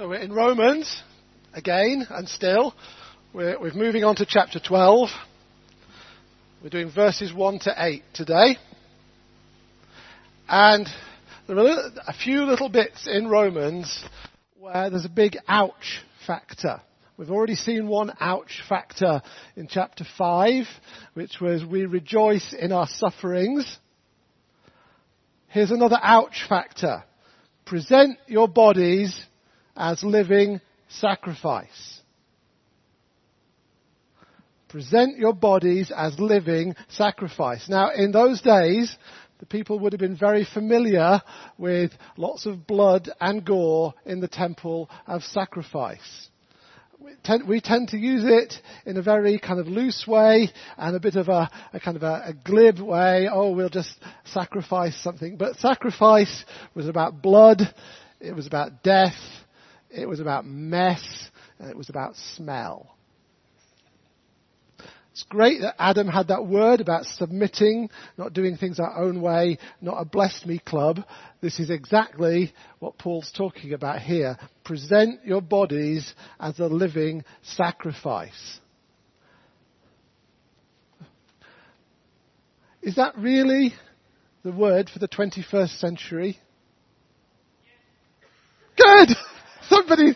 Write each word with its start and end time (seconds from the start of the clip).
So 0.00 0.08
we're 0.08 0.14
in 0.14 0.32
Romans 0.32 1.02
again 1.52 2.06
and 2.08 2.26
still. 2.26 2.74
We're, 3.34 3.60
we're 3.60 3.74
moving 3.74 4.02
on 4.02 4.16
to 4.16 4.24
chapter 4.26 4.58
12. 4.58 5.10
We're 6.62 6.70
doing 6.70 6.90
verses 6.90 7.34
1 7.34 7.58
to 7.64 7.74
8 7.76 8.02
today. 8.14 8.56
And 10.48 10.88
there 11.46 11.58
are 11.58 11.90
a 12.08 12.14
few 12.14 12.44
little 12.44 12.70
bits 12.70 13.06
in 13.06 13.28
Romans 13.28 14.02
where 14.58 14.88
there's 14.88 15.04
a 15.04 15.10
big 15.10 15.36
ouch 15.46 16.00
factor. 16.26 16.80
We've 17.18 17.30
already 17.30 17.54
seen 17.54 17.86
one 17.86 18.10
ouch 18.20 18.62
factor 18.66 19.20
in 19.54 19.68
chapter 19.68 20.06
5, 20.16 20.64
which 21.12 21.42
was 21.42 21.62
we 21.62 21.84
rejoice 21.84 22.54
in 22.58 22.72
our 22.72 22.88
sufferings. 22.88 23.76
Here's 25.48 25.72
another 25.72 25.98
ouch 26.00 26.46
factor. 26.48 27.04
Present 27.66 28.16
your 28.28 28.48
bodies 28.48 29.26
as 29.80 30.04
living 30.04 30.60
sacrifice. 30.88 32.00
Present 34.68 35.18
your 35.18 35.32
bodies 35.32 35.90
as 35.96 36.20
living 36.20 36.76
sacrifice. 36.90 37.66
Now, 37.68 37.90
in 37.90 38.12
those 38.12 38.42
days, 38.42 38.94
the 39.38 39.46
people 39.46 39.78
would 39.80 39.94
have 39.94 40.00
been 40.00 40.18
very 40.18 40.44
familiar 40.44 41.22
with 41.56 41.92
lots 42.18 42.44
of 42.44 42.66
blood 42.66 43.08
and 43.20 43.44
gore 43.44 43.94
in 44.04 44.20
the 44.20 44.28
temple 44.28 44.90
of 45.06 45.22
sacrifice. 45.24 46.28
We 47.00 47.12
tend, 47.24 47.48
we 47.48 47.60
tend 47.62 47.88
to 47.88 47.96
use 47.96 48.24
it 48.26 48.52
in 48.84 48.98
a 48.98 49.02
very 49.02 49.38
kind 49.38 49.58
of 49.58 49.66
loose 49.66 50.04
way 50.06 50.50
and 50.76 50.94
a 50.94 51.00
bit 51.00 51.16
of 51.16 51.28
a, 51.30 51.50
a 51.72 51.80
kind 51.80 51.96
of 51.96 52.02
a, 52.02 52.22
a 52.26 52.34
glib 52.34 52.78
way. 52.78 53.28
Oh, 53.32 53.52
we'll 53.52 53.70
just 53.70 53.94
sacrifice 54.24 55.02
something. 55.02 55.38
But 55.38 55.56
sacrifice 55.56 56.44
was 56.74 56.86
about 56.86 57.22
blood. 57.22 57.62
It 58.20 58.36
was 58.36 58.46
about 58.46 58.82
death. 58.82 59.16
It 59.90 60.08
was 60.08 60.20
about 60.20 60.46
mess. 60.46 61.02
And 61.58 61.70
it 61.70 61.76
was 61.76 61.90
about 61.90 62.16
smell. 62.16 62.94
It's 65.12 65.24
great 65.24 65.60
that 65.60 65.74
Adam 65.78 66.06
had 66.06 66.28
that 66.28 66.46
word 66.46 66.80
about 66.80 67.04
submitting, 67.04 67.90
not 68.16 68.32
doing 68.32 68.56
things 68.56 68.78
our 68.78 68.96
own 69.02 69.20
way, 69.20 69.58
not 69.80 70.00
a 70.00 70.04
blessed 70.04 70.46
me 70.46 70.58
club. 70.58 71.00
This 71.40 71.58
is 71.58 71.68
exactly 71.68 72.54
what 72.78 72.96
Paul's 72.96 73.30
talking 73.36 73.72
about 73.72 74.00
here. 74.00 74.38
Present 74.64 75.24
your 75.24 75.42
bodies 75.42 76.14
as 76.38 76.58
a 76.60 76.66
living 76.66 77.24
sacrifice. 77.42 78.60
Is 82.80 82.94
that 82.94 83.18
really 83.18 83.74
the 84.42 84.52
word 84.52 84.88
for 84.88 85.00
the 85.00 85.08
21st 85.08 85.78
century? 85.78 86.38
Good! 88.76 89.10
Somebody, 89.90 90.14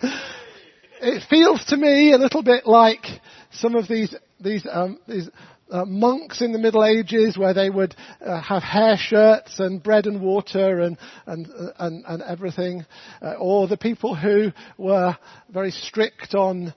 it 1.00 1.24
feels 1.28 1.64
to 1.64 1.76
me 1.76 2.12
a 2.12 2.16
little 2.16 2.44
bit 2.44 2.64
like 2.64 3.04
some 3.50 3.74
of 3.74 3.88
these 3.88 4.14
these 4.38 4.64
um, 4.70 5.00
these 5.08 5.28
uh, 5.68 5.84
monks 5.84 6.40
in 6.42 6.52
the 6.52 6.60
Middle 6.60 6.84
Ages, 6.84 7.36
where 7.36 7.54
they 7.54 7.70
would 7.70 7.96
uh, 8.24 8.40
have 8.40 8.62
hair 8.62 8.96
shirts 8.96 9.58
and 9.58 9.82
bread 9.82 10.06
and 10.06 10.20
water 10.20 10.78
and 10.78 10.96
and 11.26 11.48
and, 11.80 12.04
and 12.06 12.22
everything, 12.22 12.86
uh, 13.20 13.32
or 13.32 13.66
the 13.66 13.76
people 13.76 14.14
who 14.14 14.52
were 14.78 15.18
very 15.52 15.72
strict 15.72 16.36
on 16.36 16.72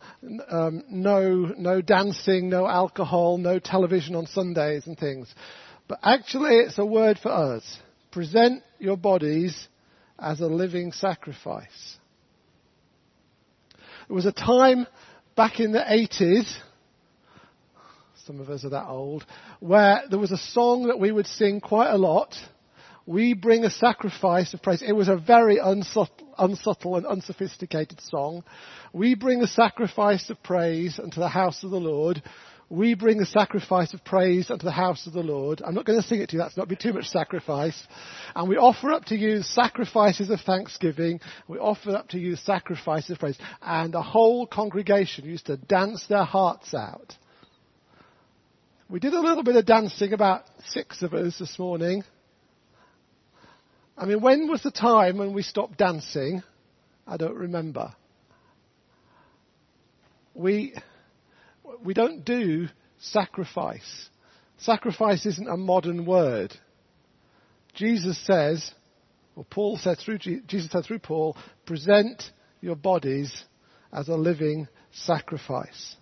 um, 0.49 0.83
no 0.89 1.53
no 1.55 1.81
dancing, 1.81 2.49
no 2.49 2.65
alcohol, 2.65 3.37
no 3.37 3.59
television 3.59 4.15
on 4.15 4.25
Sundays 4.25 4.87
and 4.87 4.97
things. 4.97 5.31
But 5.87 5.99
actually, 6.01 6.55
it's 6.55 6.79
a 6.79 6.85
word 6.85 7.19
for 7.19 7.29
us. 7.29 7.77
Present 8.11 8.63
your 8.79 8.97
bodies 8.97 9.67
as 10.17 10.39
a 10.39 10.47
living 10.47 10.93
sacrifice. 10.93 11.96
There 14.07 14.15
was 14.15 14.25
a 14.25 14.31
time 14.31 14.87
back 15.35 15.59
in 15.59 15.71
the 15.71 15.79
80s 15.79 16.53
some 18.27 18.41
of 18.41 18.49
us 18.49 18.65
are 18.65 18.69
that 18.69 18.87
old, 18.87 19.25
where 19.61 20.03
there 20.09 20.19
was 20.19 20.33
a 20.33 20.37
song 20.37 20.87
that 20.87 20.99
we 20.99 21.13
would 21.13 21.27
sing 21.27 21.61
quite 21.61 21.89
a 21.89 21.97
lot. 21.97 22.35
We 23.05 23.33
bring 23.33 23.63
a 23.63 23.69
sacrifice 23.69 24.53
of 24.53 24.61
praise. 24.61 24.83
It 24.85 24.91
was 24.91 25.07
a 25.07 25.15
very 25.15 25.59
unsubtle, 25.59 26.27
unsubtle 26.37 26.97
and 26.97 27.05
unsophisticated 27.05 28.01
song. 28.01 28.43
We 28.91 29.15
bring 29.15 29.41
a 29.41 29.47
sacrifice 29.47 30.29
of 30.29 30.43
praise 30.43 30.99
unto 30.99 31.21
the 31.21 31.29
house 31.29 31.63
of 31.63 31.71
the 31.71 31.79
Lord. 31.79 32.21
We 32.69 32.95
bring 32.95 33.21
a 33.21 33.25
sacrifice 33.25 33.93
of 33.93 34.03
praise 34.03 34.51
unto 34.51 34.65
the 34.65 34.71
house 34.71 35.07
of 35.07 35.13
the 35.13 35.23
Lord. 35.23 35.61
I'm 35.63 35.73
not 35.73 35.85
going 35.85 36.01
to 36.01 36.07
sing 36.07 36.19
it 36.19 36.29
to 36.29 36.35
you. 36.35 36.41
That's 36.41 36.57
not 36.57 36.67
be 36.67 36.75
too 36.75 36.91
much 36.91 37.05
sacrifice. 37.05 37.81
And 38.35 38.49
we 38.49 38.57
offer 38.57 38.91
up 38.91 39.05
to 39.05 39.15
you 39.15 39.41
sacrifices 39.41 40.29
of 40.29 40.41
thanksgiving. 40.41 41.21
We 41.47 41.59
offer 41.59 41.91
up 41.91 42.09
to 42.09 42.19
you 42.19 42.35
sacrifices 42.35 43.11
of 43.11 43.19
praise. 43.19 43.37
And 43.61 43.93
the 43.93 44.01
whole 44.01 44.45
congregation 44.45 45.23
used 45.23 45.45
to 45.45 45.55
dance 45.55 46.05
their 46.07 46.25
hearts 46.25 46.73
out. 46.73 47.15
We 48.89 48.99
did 48.99 49.13
a 49.13 49.21
little 49.21 49.43
bit 49.43 49.55
of 49.55 49.65
dancing, 49.65 50.11
about 50.11 50.43
six 50.69 51.01
of 51.01 51.13
us 51.13 51.39
this 51.39 51.57
morning. 51.57 52.03
I 53.97 54.05
mean, 54.05 54.21
when 54.21 54.49
was 54.49 54.61
the 54.61 54.71
time 54.71 55.17
when 55.17 55.33
we 55.33 55.41
stopped 55.41 55.77
dancing? 55.77 56.43
I 57.07 57.15
don't 57.15 57.35
remember. 57.35 57.95
We, 60.35 60.73
we 61.83 61.93
don't 61.93 62.25
do 62.25 62.67
sacrifice. 62.99 64.09
Sacrifice 64.57 65.25
isn't 65.25 65.47
a 65.47 65.57
modern 65.57 66.05
word. 66.05 66.53
Jesus 67.75 68.17
says, 68.25 68.71
or 69.35 69.45
Paul 69.45 69.77
said 69.77 69.99
through, 69.99 70.17
Jesus 70.17 70.71
said 70.71 70.85
through 70.85 70.99
Paul, 70.99 71.37
present 71.65 72.23
your 72.59 72.75
bodies 72.75 73.31
as 73.93 74.07
a 74.07 74.15
living 74.15 74.67
sacrifice. 74.91 75.95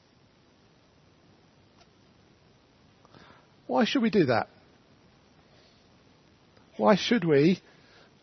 Why 3.68 3.84
should 3.84 4.02
we 4.02 4.10
do 4.10 4.26
that? 4.26 4.48
Why 6.78 6.96
should 6.96 7.26
we 7.26 7.62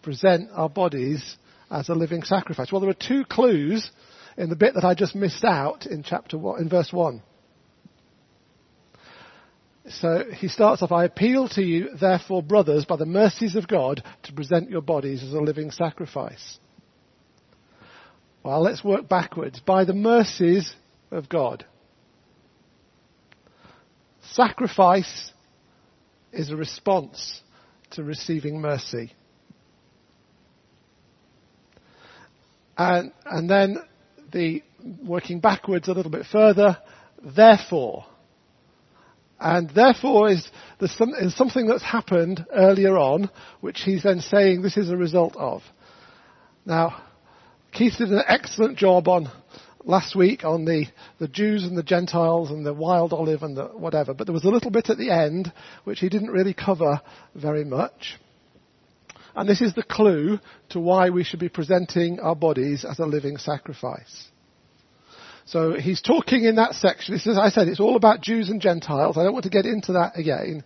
present 0.03 0.51
our 0.55 0.69
bodies 0.69 1.37
as 1.71 1.89
a 1.89 1.95
living 1.95 2.23
sacrifice? 2.23 2.71
Well, 2.71 2.81
there 2.81 2.91
are 2.91 2.95
two 2.95 3.25
clues 3.25 3.91
in 4.37 4.49
the 4.49 4.57
bit 4.57 4.75
that 4.75 4.85
I 4.85 4.95
just 4.95 5.15
missed 5.15 5.45
out 5.45 5.87
in 5.87 6.03
chapter 6.03 6.39
one, 6.39 6.61
in 6.61 6.69
verse 6.69 6.93
one. 6.93 7.23
So 9.89 10.25
he 10.33 10.49
starts 10.49 10.81
off, 10.83 10.93
I 10.93 11.05
appeal 11.05 11.49
to 11.51 11.63
you, 11.63 11.91
therefore, 12.01 12.43
brothers, 12.43 12.85
by 12.85 12.97
the 12.97 13.07
mercies 13.07 13.57
of 13.57 13.67
God, 13.67 14.03
to 14.25 14.33
present 14.33 14.71
your 14.71 14.81
bodies 14.81 15.23
as 15.23 15.33
a 15.33 15.41
living 15.41 15.73
sacrifice. 15.73 16.59
Well, 18.45 18.63
let's 18.63 18.85
work 18.85 19.09
backwards. 19.09 19.61
By 19.61 19.85
the 19.85 19.95
mercies 19.95 20.75
of 21.11 21.29
God. 21.29 21.65
Sacrifice 24.33 25.33
is 26.33 26.51
a 26.51 26.57
response 26.57 27.41
to 27.91 28.05
receiving 28.05 28.61
mercy. 28.61 29.13
And, 32.79 33.13
and 33.27 33.51
then 33.51 33.79
the 34.33 34.63
working 35.05 35.41
backwards 35.41 35.89
a 35.89 35.93
little 35.93 36.11
bit 36.11 36.27
further, 36.31 36.79
therefore. 37.23 38.07
And 39.43 39.71
therefore 39.71 40.31
is, 40.31 40.49
is 40.81 41.37
something 41.37 41.67
that's 41.67 41.83
happened 41.83 42.47
earlier 42.55 42.97
on, 42.97 43.29
which 43.61 43.81
he's 43.81 44.05
then 44.05 44.21
saying 44.21 44.63
this 44.63 44.77
is 44.77 44.89
a 44.89 44.97
result 44.97 45.35
of. 45.37 45.63
Now, 46.65 47.03
Keith 47.73 47.95
did 47.99 48.11
an 48.11 48.23
excellent 48.29 48.79
job 48.79 49.09
on 49.09 49.29
last 49.85 50.15
week 50.15 50.45
on 50.45 50.65
the, 50.65 50.87
the 51.19 51.27
Jews 51.27 51.65
and 51.65 51.77
the 51.77 51.83
Gentiles 51.83 52.53
and 52.53 52.65
the 52.65 52.73
wild 52.73 53.13
olive 53.13 53.43
and 53.43 53.57
the 53.57 53.65
whatever, 53.65 54.15
but 54.15 54.29
there 54.29 54.33
was 54.33 54.45
a 54.45 54.49
little 54.49 54.71
bit 54.71 54.91
at 54.91 54.99
the 54.99 55.11
end 55.11 55.53
which 55.83 55.99
he 55.99 56.09
didn't 56.09 56.31
really 56.31 56.55
cover 56.55 57.01
very 57.35 57.65
much. 57.65 58.21
And 59.35 59.49
this 59.49 59.61
is 59.61 59.75
the 59.75 59.83
clue 59.83 60.39
to 60.69 60.79
why 60.79 61.11
we 61.11 61.25
should 61.25 61.41
be 61.41 61.49
presenting 61.49 62.21
our 62.21 62.37
bodies 62.37 62.85
as 62.85 63.01
a 63.01 63.07
living 63.07 63.39
sacrifice. 63.39 64.29
So 65.45 65.75
he's 65.75 66.01
talking 66.01 66.45
in 66.45 66.57
that 66.57 66.75
section. 66.75 67.15
As 67.15 67.27
I 67.39 67.51
said, 67.51 67.69
it's 67.69 67.81
all 67.81 67.97
about 67.97 68.21
Jews 68.21 68.49
and 68.49 68.61
Gentiles. 68.61 69.17
I 69.17 69.25
don't 69.25 69.33
want 69.33 69.45
to 69.45 69.51
get 69.51 69.67
into 69.67 69.93
that 69.93 70.13
again. 70.17 70.65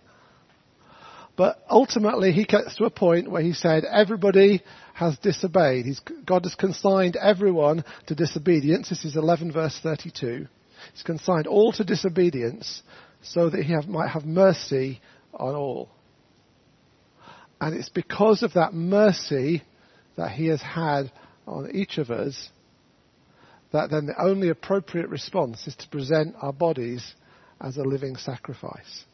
But 1.35 1.63
ultimately, 1.69 2.31
he 2.31 2.45
gets 2.45 2.75
to 2.77 2.85
a 2.85 2.89
point 2.89 3.29
where 3.29 3.43
he 3.43 3.53
said, 3.53 3.83
everybody 3.85 4.63
has 4.93 5.17
disobeyed. 5.19 5.85
He's, 5.85 6.01
God 6.25 6.45
has 6.45 6.55
consigned 6.55 7.15
everyone 7.15 7.85
to 8.07 8.15
disobedience. 8.15 8.89
This 8.89 9.05
is 9.05 9.15
11 9.15 9.51
verse 9.51 9.79
32. 9.81 10.47
He's 10.93 11.03
consigned 11.03 11.45
all 11.45 11.71
to 11.73 11.83
disobedience 11.83 12.81
so 13.21 13.49
that 13.49 13.63
he 13.63 13.73
have, 13.73 13.87
might 13.87 14.09
have 14.09 14.25
mercy 14.25 14.99
on 15.33 15.53
all. 15.53 15.89
And 17.61 17.75
it's 17.75 17.89
because 17.89 18.41
of 18.41 18.53
that 18.53 18.73
mercy 18.73 19.63
that 20.15 20.31
he 20.31 20.47
has 20.47 20.61
had 20.61 21.11
on 21.45 21.69
each 21.71 21.97
of 21.97 22.09
us 22.09 22.49
that 23.71 23.89
then 23.89 24.05
the 24.05 24.21
only 24.21 24.49
appropriate 24.49 25.09
response 25.09 25.67
is 25.67 25.75
to 25.75 25.89
present 25.89 26.35
our 26.41 26.53
bodies 26.53 27.15
as 27.59 27.77
a 27.77 27.83
living 27.83 28.15
sacrifice. 28.15 29.05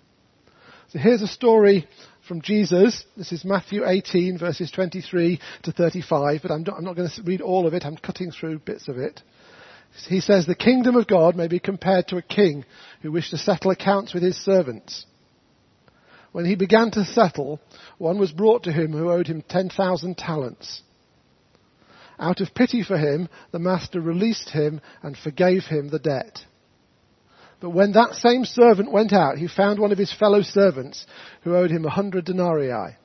So 0.90 1.00
here's 1.00 1.22
a 1.22 1.28
story 1.28 1.88
from 2.28 2.42
Jesus. 2.42 3.04
This 3.18 3.32
is 3.32 3.44
Matthew 3.44 3.88
18 3.88 4.38
verses 4.38 4.70
23 4.70 5.40
to 5.64 5.72
35, 5.72 6.42
but 6.42 6.52
I'm 6.52 6.64
not, 6.64 6.78
I'm 6.78 6.84
not 6.84 6.96
going 6.96 7.10
to 7.10 7.24
read 7.24 7.42
all 7.42 7.66
of 7.66 7.74
it. 7.74 7.86
I'm 7.86 7.98
cutting 7.98 8.32
through 8.32 8.60
bits 8.60 8.88
of 8.88 8.98
it. 8.98 9.22
He 10.08 10.22
says, 10.22 10.46
the 10.46 10.56
kingdom 10.56 10.96
of 10.96 11.08
God 11.08 11.36
may 11.36 11.48
be 11.48 11.60
compared 11.60 12.08
to 12.08 12.18
a 12.18 12.22
king 12.22 12.66
who 13.02 13.12
wished 13.12 13.32
to 13.32 13.38
settle 13.38 13.72
accounts 13.72 14.14
with 14.14 14.24
his 14.24 14.38
servants. 14.38 15.06
When 16.32 16.46
he 16.46 16.56
began 16.56 16.90
to 16.92 17.06
settle, 17.06 17.60
one 18.00 18.18
was 18.18 18.32
brought 18.32 18.64
to 18.64 18.72
him 18.72 18.92
who 18.92 19.12
owed 19.12 19.28
him 19.28 19.44
10,000 19.48 20.18
talents. 20.18 20.82
Out 22.20 22.42
of 22.42 22.54
pity 22.54 22.84
for 22.84 22.98
him, 22.98 23.30
the 23.52 23.60
master 23.60 24.00
released 24.00 24.50
him 24.50 24.82
and 25.02 25.18
forgave 25.18 25.66
him 25.66 25.90
the 25.90 26.00
debt. 26.00 26.46
But 27.60 27.72
when 27.72 27.94
that 27.94 28.16
same 28.16 28.46
servant 28.46 28.92
went 28.92 29.14
out, 29.14 29.38
he 29.38 29.48
found 29.48 29.80
one 29.80 29.92
of 29.92 29.98
his 29.98 30.14
fellow 30.14 30.42
servants 30.42 31.06
who 31.42 31.56
owed 31.56 31.72
him 31.72 31.86
a 31.86 31.90
hundred 31.90 32.26
denarii. 32.26 32.96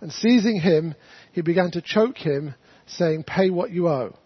And 0.00 0.12
seizing 0.12 0.60
him, 0.60 0.94
he 1.32 1.40
began 1.40 1.70
to 1.72 1.80
choke 1.80 2.18
him, 2.18 2.54
saying, 2.86 3.24
pay 3.24 3.50
what 3.50 3.70
you 3.70 3.88
owe. 3.88 4.16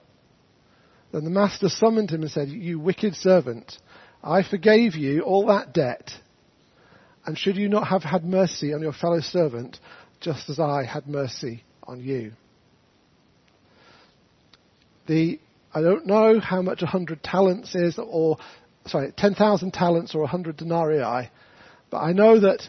Then 1.12 1.25
the 1.25 1.31
master 1.31 1.69
summoned 1.69 2.11
him 2.11 2.23
and 2.23 2.31
said, 2.31 2.49
you 2.49 2.81
wicked 2.81 3.14
servant, 3.14 3.78
I 4.25 4.43
forgave 4.43 4.96
you 4.96 5.20
all 5.23 5.46
that 5.46 5.75
debt 5.75 6.11
and 7.26 7.37
should 7.37 7.56
you 7.56 7.69
not 7.69 7.88
have 7.88 8.05
had 8.05 8.25
mercy 8.25 8.73
on 8.73 8.81
your 8.81 8.93
fellow 8.93 9.20
servant, 9.20 9.81
just 10.20 10.49
as 10.49 10.61
I 10.61 10.84
had 10.84 11.08
mercy 11.08 11.64
on 11.82 12.00
you? 12.00 12.32
The, 15.06 15.41
I 15.73 15.82
don't 15.82 16.06
know 16.06 16.41
how 16.41 16.62
much 16.62 16.82
a 16.82 16.87
hundred 16.87 17.23
talents 17.23 17.75
is, 17.75 17.99
or, 17.99 18.38
sorry, 18.87 19.12
10,000 19.17 19.73
talents 19.73 20.14
or 20.14 20.23
a 20.23 20.26
hundred 20.26 20.56
denarii, 20.56 21.31
but 21.91 21.99
I 21.99 22.12
know 22.12 22.41
that 22.41 22.62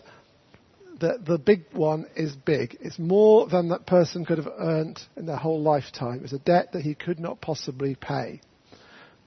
the, 1.00 1.20
the 1.26 1.38
big 1.38 1.66
one 1.74 2.06
is 2.16 2.36
big. 2.36 2.78
It's 2.82 3.00
more 3.00 3.48
than 3.48 3.70
that 3.70 3.86
person 3.86 4.26
could 4.26 4.38
have 4.38 4.52
earned 4.58 5.00
in 5.16 5.26
their 5.26 5.38
whole 5.38 5.62
lifetime. 5.62 6.22
It's 6.24 6.34
a 6.34 6.40
debt 6.40 6.74
that 6.74 6.82
he 6.82 6.96
could 6.96 7.20
not 7.20 7.42
possibly 7.42 7.96
pay. 7.96 8.42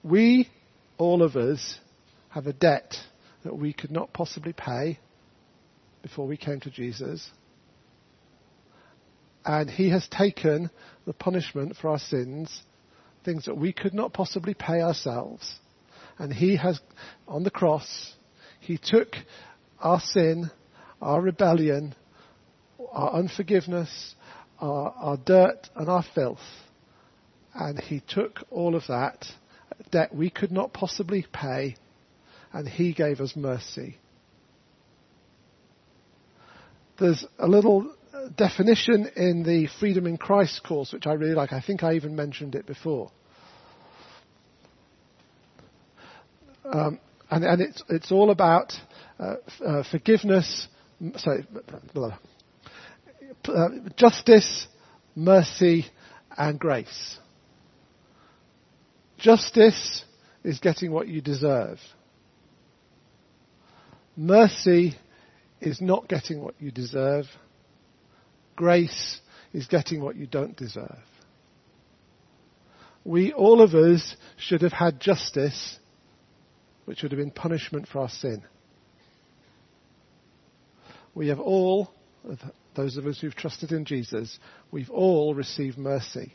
We, 0.03 0.49
all 0.97 1.23
of 1.23 1.35
us, 1.35 1.79
have 2.29 2.47
a 2.47 2.53
debt 2.53 2.95
that 3.43 3.55
we 3.55 3.73
could 3.73 3.91
not 3.91 4.13
possibly 4.13 4.53
pay 4.53 4.99
before 6.01 6.27
we 6.27 6.37
came 6.37 6.59
to 6.61 6.69
Jesus. 6.69 7.29
And 9.45 9.69
he 9.69 9.89
has 9.89 10.07
taken 10.07 10.69
the 11.05 11.13
punishment 11.13 11.75
for 11.75 11.89
our 11.89 11.99
sins, 11.99 12.63
things 13.23 13.45
that 13.45 13.57
we 13.57 13.73
could 13.73 13.93
not 13.93 14.13
possibly 14.13 14.53
pay 14.53 14.81
ourselves. 14.81 15.59
And 16.17 16.33
he 16.33 16.55
has, 16.57 16.79
on 17.27 17.43
the 17.43 17.51
cross, 17.51 18.13
he 18.59 18.77
took 18.77 19.15
our 19.79 19.99
sin, 19.99 20.51
our 21.01 21.21
rebellion, 21.21 21.95
our 22.91 23.13
unforgiveness, 23.13 24.15
our, 24.59 24.93
our 24.97 25.17
dirt 25.17 25.69
and 25.75 25.89
our 25.89 26.03
filth, 26.13 26.39
and 27.53 27.79
he 27.79 28.01
took 28.07 28.39
all 28.49 28.75
of 28.75 28.83
that 28.87 29.25
debt 29.91 30.13
we 30.13 30.29
could 30.29 30.51
not 30.51 30.73
possibly 30.73 31.25
pay, 31.33 31.75
and 32.53 32.67
he 32.67 32.93
gave 32.93 33.19
us 33.19 33.35
mercy 33.35 33.97
there's 37.01 37.25
a 37.39 37.47
little 37.47 37.93
definition 38.29 39.09
in 39.15 39.43
the 39.43 39.67
Freedom 39.79 40.05
in 40.07 40.17
Christ 40.17 40.63
course, 40.63 40.93
which 40.93 41.07
I 41.07 41.13
really 41.13 41.33
like. 41.33 41.53
I 41.53 41.61
think 41.61 41.83
I 41.83 41.93
even 41.93 42.15
mentioned 42.15 42.55
it 42.55 42.65
before. 42.65 43.11
Um, 46.65 46.99
and, 47.29 47.43
and 47.43 47.61
it's, 47.61 47.83
it's 47.89 48.11
all 48.11 48.29
about 48.29 48.73
uh, 49.19 49.35
uh, 49.65 49.83
forgiveness, 49.89 50.67
sorry, 51.17 51.45
uh, 53.47 53.69
justice, 53.95 54.67
mercy, 55.15 55.85
and 56.37 56.59
grace. 56.59 57.17
Justice 59.17 60.03
is 60.43 60.59
getting 60.59 60.91
what 60.91 61.07
you 61.07 61.21
deserve. 61.21 61.79
Mercy 64.17 64.95
is 65.61 65.79
not 65.79 66.07
getting 66.07 66.41
what 66.41 66.55
you 66.59 66.71
deserve. 66.71 67.25
Grace 68.61 69.19
is 69.53 69.65
getting 69.65 70.03
what 70.03 70.15
you 70.15 70.27
don't 70.27 70.55
deserve. 70.55 71.03
We, 73.03 73.33
all 73.33 73.59
of 73.59 73.73
us, 73.73 74.15
should 74.37 74.61
have 74.61 74.71
had 74.71 74.99
justice, 74.99 75.79
which 76.85 77.01
would 77.01 77.11
have 77.11 77.17
been 77.17 77.31
punishment 77.31 77.87
for 77.87 78.01
our 78.01 78.09
sin. 78.09 78.43
We 81.15 81.29
have 81.29 81.39
all, 81.39 81.91
those 82.75 82.97
of 82.97 83.07
us 83.07 83.19
who've 83.19 83.33
trusted 83.33 83.71
in 83.71 83.83
Jesus, 83.83 84.37
we've 84.69 84.91
all 84.91 85.33
received 85.33 85.79
mercy. 85.79 86.31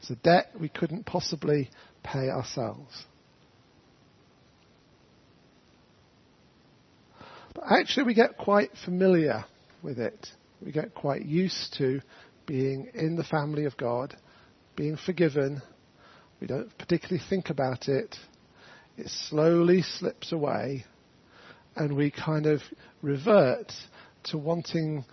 It's 0.00 0.10
a 0.10 0.16
debt 0.16 0.50
we 0.60 0.68
couldn't 0.68 1.06
possibly 1.06 1.70
pay 2.02 2.28
ourselves. 2.28 3.06
But 7.54 7.64
actually 7.70 8.02
we 8.02 8.12
get 8.12 8.36
quite 8.36 8.72
familiar 8.84 9.46
with 9.82 9.98
it. 9.98 10.28
We 10.64 10.72
get 10.72 10.94
quite 10.94 11.24
used 11.24 11.74
to 11.78 12.00
being 12.46 12.90
in 12.94 13.16
the 13.16 13.24
family 13.24 13.64
of 13.64 13.76
God, 13.76 14.16
being 14.76 14.96
forgiven. 14.96 15.62
We 16.40 16.46
don't 16.46 16.76
particularly 16.78 17.22
think 17.28 17.50
about 17.50 17.88
it. 17.88 18.16
It 18.96 19.08
slowly 19.08 19.82
slips 19.82 20.32
away 20.32 20.84
and 21.76 21.96
we 21.96 22.10
kind 22.10 22.46
of 22.46 22.60
revert 23.00 23.72
to 24.24 24.38
wanting 24.38 25.04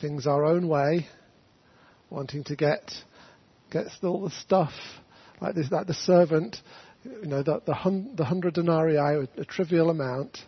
things 0.00 0.26
our 0.26 0.44
own 0.44 0.68
way, 0.68 1.06
wanting 2.10 2.44
to 2.44 2.56
get 2.56 2.92
get 3.70 3.86
all 4.02 4.22
the 4.22 4.30
stuff 4.30 4.72
like 5.40 5.54
this, 5.54 5.70
like 5.70 5.86
the 5.86 5.94
servant, 5.94 6.56
you 7.04 7.26
know, 7.26 7.42
the, 7.42 7.62
the, 7.64 7.74
hun, 7.74 8.12
the 8.16 8.24
hundred 8.24 8.54
denarii, 8.54 8.96
a, 8.96 9.40
a 9.40 9.44
trivial 9.44 9.90
amount, 9.90 10.38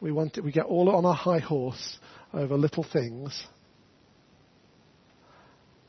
we 0.00 0.10
want 0.10 0.38
it, 0.38 0.44
we 0.44 0.50
get 0.50 0.64
all 0.64 0.88
on 0.88 1.04
our 1.04 1.14
high 1.14 1.38
horse 1.38 1.98
over 2.32 2.56
little 2.56 2.84
things. 2.84 3.46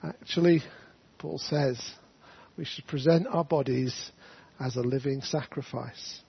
Actually, 0.04 0.64
Paul 1.18 1.38
says 1.38 1.80
we 2.58 2.66
should 2.66 2.88
present 2.88 3.28
our 3.30 3.44
bodies 3.44 4.12
as 4.60 4.76
a 4.76 4.82
living 4.82 5.22
sacrifice. 5.22 6.22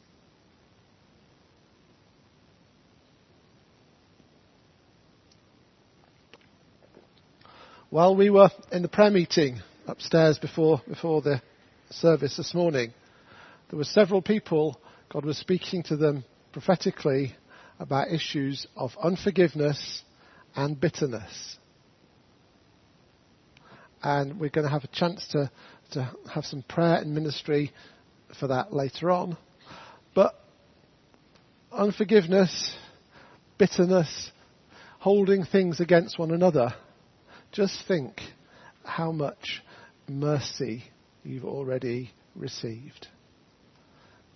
While 7.90 8.16
we 8.16 8.30
were 8.30 8.50
in 8.70 8.80
the 8.80 8.88
prayer 8.88 9.10
meeting 9.10 9.60
upstairs 9.86 10.38
before, 10.38 10.80
before 10.88 11.20
the 11.20 11.42
service 11.90 12.38
this 12.38 12.54
morning, 12.54 12.94
there 13.68 13.76
were 13.76 13.84
several 13.84 14.22
people, 14.22 14.80
God 15.10 15.26
was 15.26 15.36
speaking 15.36 15.82
to 15.84 15.96
them 15.96 16.24
prophetically 16.52 17.34
about 17.78 18.10
issues 18.12 18.66
of 18.76 18.92
unforgiveness 19.02 20.02
and 20.54 20.80
bitterness. 20.80 21.56
And 24.02 24.40
we're 24.40 24.50
going 24.50 24.66
to 24.66 24.72
have 24.72 24.84
a 24.84 24.88
chance 24.88 25.26
to, 25.28 25.50
to 25.92 26.10
have 26.32 26.44
some 26.44 26.62
prayer 26.62 26.96
and 26.96 27.14
ministry 27.14 27.72
for 28.38 28.48
that 28.48 28.72
later 28.72 29.10
on. 29.10 29.36
But 30.14 30.34
unforgiveness, 31.70 32.74
bitterness, 33.58 34.30
holding 34.98 35.44
things 35.44 35.80
against 35.80 36.18
one 36.18 36.32
another, 36.32 36.74
just 37.52 37.86
think 37.86 38.20
how 38.84 39.12
much 39.12 39.62
mercy 40.08 40.84
you've 41.24 41.44
already 41.44 42.10
received. 42.34 43.06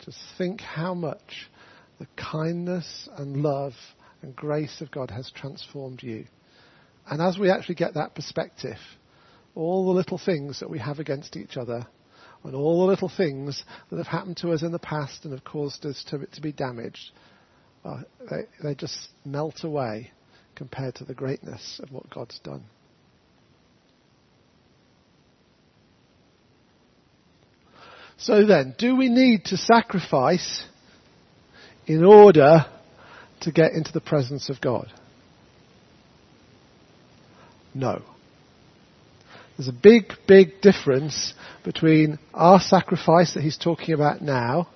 Just 0.04 0.18
think 0.38 0.60
how 0.60 0.94
much 0.94 1.48
the 1.98 2.06
kindness 2.16 3.08
and 3.16 3.42
love 3.42 3.72
and 4.22 4.34
grace 4.34 4.80
of 4.80 4.90
God 4.90 5.10
has 5.10 5.30
transformed 5.30 6.02
you. 6.02 6.26
And 7.08 7.22
as 7.22 7.38
we 7.38 7.50
actually 7.50 7.76
get 7.76 7.94
that 7.94 8.14
perspective, 8.14 8.78
all 9.54 9.86
the 9.86 9.92
little 9.92 10.18
things 10.18 10.60
that 10.60 10.70
we 10.70 10.78
have 10.78 10.98
against 10.98 11.36
each 11.36 11.56
other, 11.56 11.86
and 12.44 12.54
all 12.54 12.80
the 12.80 12.92
little 12.92 13.10
things 13.14 13.64
that 13.90 13.96
have 13.96 14.06
happened 14.06 14.36
to 14.38 14.52
us 14.52 14.62
in 14.62 14.72
the 14.72 14.78
past 14.78 15.24
and 15.24 15.32
have 15.32 15.44
caused 15.44 15.84
us 15.84 16.04
to, 16.08 16.24
to 16.26 16.40
be 16.40 16.52
damaged, 16.52 17.10
uh, 17.84 18.02
they, 18.30 18.68
they 18.68 18.74
just 18.74 19.08
melt 19.24 19.64
away 19.64 20.12
compared 20.54 20.94
to 20.96 21.04
the 21.04 21.14
greatness 21.14 21.80
of 21.82 21.90
what 21.90 22.08
God's 22.10 22.38
done. 22.40 22.64
So 28.18 28.46
then, 28.46 28.74
do 28.78 28.96
we 28.96 29.08
need 29.08 29.46
to 29.46 29.56
sacrifice 29.56 30.64
in 31.86 32.04
order 32.04 32.66
to 33.40 33.52
get 33.52 33.72
into 33.72 33.92
the 33.92 34.00
presence 34.00 34.48
of 34.48 34.60
God? 34.60 34.92
No. 37.74 38.02
There's 39.56 39.68
a 39.68 39.72
big, 39.72 40.12
big 40.26 40.60
difference 40.60 41.34
between 41.64 42.18
our 42.34 42.60
sacrifice 42.60 43.34
that 43.34 43.42
he's 43.42 43.58
talking 43.58 43.94
about 43.94 44.22
now 44.22 44.68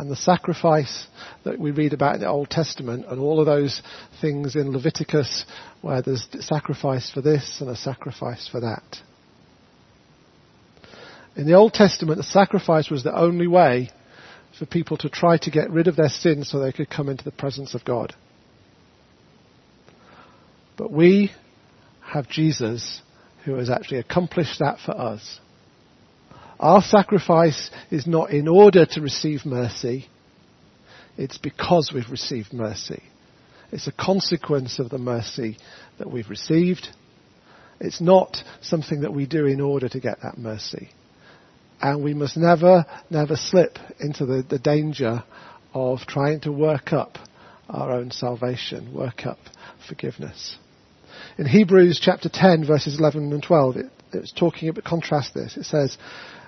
And 0.00 0.10
the 0.10 0.16
sacrifice 0.16 1.06
that 1.44 1.58
we 1.58 1.72
read 1.72 1.92
about 1.92 2.14
in 2.14 2.20
the 2.22 2.28
Old 2.28 2.48
Testament 2.48 3.04
and 3.06 3.20
all 3.20 3.38
of 3.38 3.44
those 3.44 3.82
things 4.22 4.56
in 4.56 4.72
Leviticus 4.72 5.44
where 5.82 6.00
there's 6.00 6.26
a 6.32 6.40
sacrifice 6.40 7.10
for 7.10 7.20
this 7.20 7.58
and 7.60 7.68
a 7.68 7.76
sacrifice 7.76 8.48
for 8.48 8.60
that. 8.60 8.96
In 11.36 11.46
the 11.46 11.52
Old 11.52 11.74
Testament, 11.74 12.16
the 12.16 12.22
sacrifice 12.22 12.88
was 12.88 13.04
the 13.04 13.14
only 13.14 13.46
way 13.46 13.90
for 14.60 14.66
people 14.66 14.98
to 14.98 15.08
try 15.08 15.38
to 15.38 15.50
get 15.50 15.70
rid 15.70 15.88
of 15.88 15.96
their 15.96 16.10
sins 16.10 16.50
so 16.50 16.58
they 16.58 16.70
could 16.70 16.90
come 16.90 17.08
into 17.08 17.24
the 17.24 17.30
presence 17.30 17.74
of 17.74 17.82
God. 17.82 18.14
But 20.76 20.92
we 20.92 21.30
have 22.04 22.28
Jesus 22.28 23.00
who 23.46 23.54
has 23.54 23.70
actually 23.70 24.00
accomplished 24.00 24.58
that 24.58 24.78
for 24.84 24.92
us. 24.92 25.40
Our 26.58 26.82
sacrifice 26.82 27.70
is 27.90 28.06
not 28.06 28.32
in 28.32 28.48
order 28.48 28.84
to 28.84 29.00
receive 29.00 29.46
mercy. 29.46 30.08
It's 31.16 31.38
because 31.38 31.90
we've 31.94 32.10
received 32.10 32.52
mercy. 32.52 33.02
It's 33.72 33.86
a 33.86 33.92
consequence 33.92 34.78
of 34.78 34.90
the 34.90 34.98
mercy 34.98 35.56
that 35.98 36.10
we've 36.10 36.28
received. 36.28 36.88
It's 37.80 38.02
not 38.02 38.36
something 38.60 39.00
that 39.00 39.14
we 39.14 39.24
do 39.24 39.46
in 39.46 39.62
order 39.62 39.88
to 39.88 40.00
get 40.00 40.20
that 40.22 40.36
mercy. 40.36 40.90
And 41.80 42.04
we 42.04 42.14
must 42.14 42.36
never, 42.36 42.84
never 43.08 43.36
slip 43.36 43.78
into 43.98 44.26
the, 44.26 44.44
the 44.48 44.58
danger 44.58 45.24
of 45.72 46.00
trying 46.00 46.40
to 46.40 46.52
work 46.52 46.92
up 46.92 47.16
our 47.68 47.92
own 47.92 48.10
salvation, 48.10 48.92
work 48.92 49.26
up 49.26 49.38
forgiveness. 49.88 50.56
In 51.38 51.46
Hebrews 51.46 52.00
chapter 52.02 52.28
10 52.28 52.66
verses 52.66 52.98
11 52.98 53.32
and 53.32 53.42
12, 53.42 53.76
it, 53.76 53.86
it's 54.12 54.32
talking 54.32 54.68
about, 54.68 54.84
contrast 54.84 55.34
this. 55.34 55.56
It 55.56 55.64
says, 55.64 55.96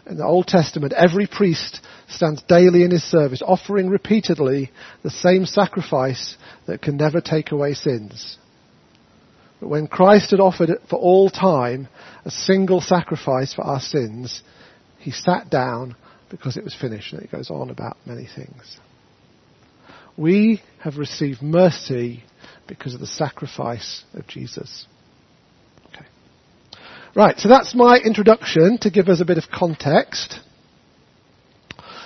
in 0.07 0.17
the 0.17 0.25
Old 0.25 0.49
Testament, 0.49 0.93
every 0.93 1.29
priest 1.29 1.81
stands 2.09 2.43
daily 2.43 2.83
in 2.83 2.91
his 2.91 3.05
service, 3.05 3.41
offering 3.41 3.89
repeatedly 3.89 4.71
the 5.03 5.11
same 5.11 5.47
sacrifice 5.47 6.37
that 6.67 6.83
can 6.83 6.97
never 6.97 7.21
take 7.21 7.53
away 7.53 7.75
sins. 7.75 8.37
But 9.61 9.69
when 9.69 9.87
Christ 9.87 10.33
had 10.33 10.41
offered 10.41 10.71
for 10.91 10.97
all 10.97 11.31
time 11.31 11.87
a 12.25 12.33
single 12.33 12.81
sacrifice 12.81 13.55
for 13.55 13.63
our 13.63 13.79
sins, 13.79 14.43
he 15.03 15.11
sat 15.11 15.51
down 15.51 15.97
because 16.31 16.57
it 16.57 16.65
was 16.65 16.75
finished. 16.75 17.13
And 17.13 17.23
it 17.23 17.31
goes 17.31 17.51
on 17.51 17.71
about 17.71 17.97
many 18.07 18.27
things. 18.27 18.79
We 20.17 20.63
have 20.81 20.97
received 20.97 21.43
mercy 21.43 22.23
because 22.69 22.95
of 22.95 23.01
the 23.01 23.07
sacrifice 23.07 24.05
of 24.15 24.27
Jesus. 24.27 24.87
Okay. 25.89 26.07
Right, 27.17 27.39
so 27.39 27.49
that's 27.49 27.75
my 27.75 27.97
introduction 27.97 28.79
to 28.83 28.91
give 28.91 29.09
us 29.09 29.21
a 29.21 29.25
bit 29.25 29.39
of 29.39 29.45
context. 29.53 30.39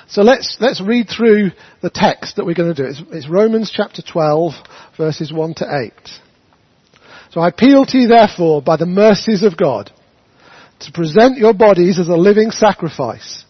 So 0.09 0.23
let's, 0.23 0.57
let's 0.61 0.81
read 0.81 1.09
through 1.09 1.51
the 1.83 1.91
text 1.91 2.37
that 2.37 2.47
we're 2.47 2.55
going 2.55 2.75
to 2.75 2.83
do. 2.83 2.89
It's, 2.89 3.03
it's 3.11 3.29
Romans 3.29 3.73
chapter 3.75 4.03
12 4.03 4.55
verses 4.97 5.33
1 5.33 5.55
to 5.55 5.91
8. 5.93 5.93
So 7.33 7.41
I 7.41 7.49
appeal 7.49 7.85
to 7.87 7.99
you 7.99 8.09
therefore 8.09 8.63
by 8.63 8.77
the 8.77 8.87
mercies 8.87 9.43
of 9.43 9.57
God 9.57 9.91
to 10.81 10.93
present 10.93 11.39
your 11.39 11.55
bodies 11.55 11.99
as 11.99 12.09
a 12.09 12.17
living 12.17 12.51
sacrifice, 12.51 13.45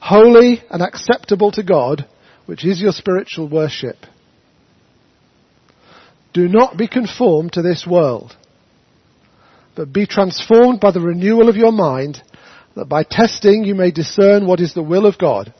holy 0.00 0.62
and 0.70 0.82
acceptable 0.82 1.50
to 1.52 1.62
God, 1.62 2.06
which 2.46 2.64
is 2.64 2.80
your 2.80 2.92
spiritual 2.92 3.48
worship. 3.48 3.96
Do 6.34 6.48
not 6.48 6.76
be 6.76 6.88
conformed 6.88 7.52
to 7.54 7.62
this 7.62 7.86
world, 7.88 8.36
but 9.74 9.92
be 9.92 10.06
transformed 10.06 10.80
by 10.80 10.90
the 10.90 11.00
renewal 11.00 11.48
of 11.48 11.56
your 11.56 11.72
mind, 11.72 12.22
that 12.76 12.88
by 12.88 13.02
testing 13.02 13.64
you 13.64 13.74
may 13.74 13.90
discern 13.90 14.46
what 14.46 14.60
is 14.60 14.74
the 14.74 14.82
will 14.82 15.06
of 15.06 15.18
God, 15.18 15.52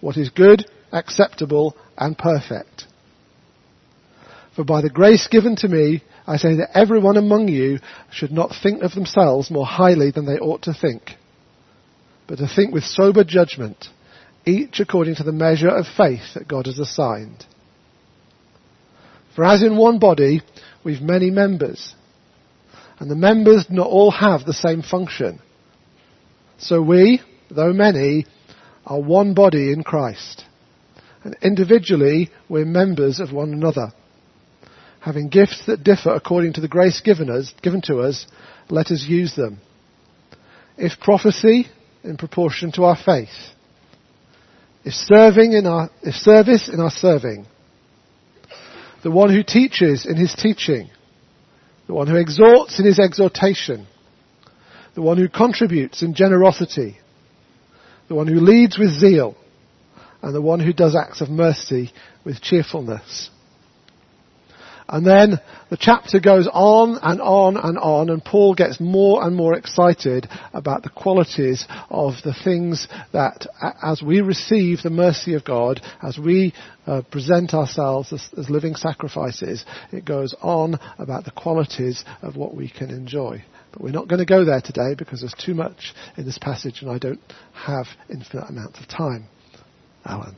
what 0.00 0.16
is 0.16 0.30
good, 0.30 0.64
acceptable, 0.90 1.76
and 1.96 2.16
perfect. 2.16 2.84
For 4.56 4.64
by 4.64 4.82
the 4.82 4.90
grace 4.90 5.28
given 5.28 5.56
to 5.56 5.68
me, 5.68 6.02
I 6.26 6.36
say 6.38 6.56
that 6.56 6.76
everyone 6.76 7.16
among 7.16 7.48
you 7.48 7.80
should 8.10 8.32
not 8.32 8.54
think 8.62 8.82
of 8.82 8.94
themselves 8.94 9.50
more 9.50 9.66
highly 9.66 10.10
than 10.10 10.24
they 10.24 10.38
ought 10.38 10.62
to 10.62 10.74
think, 10.74 11.12
but 12.26 12.38
to 12.38 12.48
think 12.48 12.72
with 12.72 12.84
sober 12.84 13.24
judgment, 13.24 13.88
each 14.46 14.80
according 14.80 15.16
to 15.16 15.22
the 15.22 15.32
measure 15.32 15.68
of 15.68 15.86
faith 15.86 16.34
that 16.34 16.48
God 16.48 16.66
has 16.66 16.78
assigned. 16.78 17.44
For 19.36 19.44
as 19.44 19.62
in 19.62 19.76
one 19.76 19.98
body, 19.98 20.40
we've 20.82 21.02
many 21.02 21.30
members, 21.30 21.94
and 22.98 23.10
the 23.10 23.16
members 23.16 23.66
do 23.66 23.74
not 23.74 23.88
all 23.88 24.10
have 24.10 24.46
the 24.46 24.54
same 24.54 24.80
function. 24.80 25.40
So 26.56 26.80
we, 26.80 27.20
though 27.50 27.72
many, 27.72 28.26
are 28.86 29.00
one 29.00 29.34
body 29.34 29.72
in 29.72 29.82
Christ, 29.82 30.44
and 31.22 31.36
individually 31.42 32.30
we're 32.48 32.64
members 32.64 33.20
of 33.20 33.32
one 33.32 33.52
another 33.52 33.92
having 35.04 35.28
gifts 35.28 35.66
that 35.66 35.84
differ 35.84 36.14
according 36.14 36.54
to 36.54 36.62
the 36.62 36.68
grace 36.68 37.02
given 37.02 37.28
us, 37.28 37.52
given 37.60 37.82
to 37.82 37.98
us, 37.98 38.26
let 38.70 38.90
us 38.90 39.04
use 39.06 39.36
them. 39.36 39.60
If 40.78 40.98
prophecy, 40.98 41.66
in 42.02 42.16
proportion 42.16 42.72
to 42.72 42.84
our 42.84 42.96
faith. 42.96 43.28
If 44.82 44.94
serving 44.94 45.52
in 45.52 45.66
our, 45.66 45.90
if 46.02 46.14
service 46.14 46.70
in 46.72 46.80
our 46.80 46.90
serving. 46.90 47.46
The 49.02 49.10
one 49.10 49.30
who 49.30 49.42
teaches 49.42 50.06
in 50.06 50.16
his 50.16 50.34
teaching. 50.34 50.88
The 51.86 51.94
one 51.94 52.06
who 52.06 52.16
exhorts 52.16 52.78
in 52.78 52.86
his 52.86 52.98
exhortation. 52.98 53.86
The 54.94 55.02
one 55.02 55.18
who 55.18 55.28
contributes 55.28 56.02
in 56.02 56.14
generosity. 56.14 56.96
The 58.08 58.14
one 58.14 58.26
who 58.26 58.40
leads 58.40 58.78
with 58.78 58.98
zeal. 58.98 59.36
And 60.22 60.34
the 60.34 60.40
one 60.40 60.60
who 60.60 60.72
does 60.72 60.96
acts 60.96 61.20
of 61.20 61.28
mercy 61.28 61.92
with 62.24 62.40
cheerfulness. 62.40 63.28
And 64.88 65.06
then 65.06 65.40
the 65.70 65.78
chapter 65.78 66.20
goes 66.20 66.46
on 66.52 66.98
and 67.02 67.20
on 67.20 67.56
and 67.56 67.78
on 67.78 68.10
and 68.10 68.22
Paul 68.22 68.54
gets 68.54 68.78
more 68.80 69.24
and 69.24 69.34
more 69.34 69.56
excited 69.56 70.28
about 70.52 70.82
the 70.82 70.90
qualities 70.90 71.66
of 71.88 72.14
the 72.22 72.34
things 72.44 72.86
that 73.12 73.46
as 73.82 74.02
we 74.02 74.20
receive 74.20 74.82
the 74.82 74.90
mercy 74.90 75.34
of 75.34 75.44
God, 75.44 75.80
as 76.02 76.18
we 76.18 76.52
uh, 76.86 77.00
present 77.10 77.54
ourselves 77.54 78.12
as, 78.12 78.28
as 78.36 78.50
living 78.50 78.74
sacrifices, 78.74 79.64
it 79.90 80.04
goes 80.04 80.34
on 80.42 80.78
about 80.98 81.24
the 81.24 81.30
qualities 81.30 82.04
of 82.20 82.36
what 82.36 82.54
we 82.54 82.68
can 82.68 82.90
enjoy. 82.90 83.42
But 83.72 83.82
we're 83.82 83.90
not 83.90 84.06
going 84.06 84.20
to 84.20 84.26
go 84.26 84.44
there 84.44 84.60
today 84.60 84.94
because 84.96 85.20
there's 85.20 85.34
too 85.34 85.54
much 85.54 85.94
in 86.18 86.26
this 86.26 86.38
passage 86.38 86.82
and 86.82 86.90
I 86.90 86.98
don't 86.98 87.20
have 87.54 87.86
infinite 88.10 88.50
amounts 88.50 88.80
of 88.80 88.86
time. 88.86 89.28
Alan. 90.04 90.36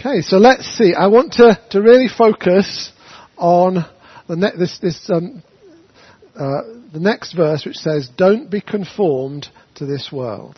Okay, 0.00 0.20
so 0.20 0.38
let's 0.38 0.64
see. 0.64 0.94
I 0.94 1.08
want 1.08 1.32
to, 1.34 1.58
to 1.70 1.82
really 1.82 2.06
focus 2.06 2.92
on 3.36 3.84
the, 4.28 4.36
ne- 4.36 4.56
this, 4.56 4.78
this, 4.78 5.10
um, 5.10 5.42
uh, 6.36 6.62
the 6.92 7.00
next 7.00 7.32
verse 7.32 7.66
which 7.66 7.78
says, 7.78 8.08
don't 8.16 8.48
be 8.48 8.60
conformed 8.60 9.48
to 9.74 9.86
this 9.86 10.10
world. 10.12 10.56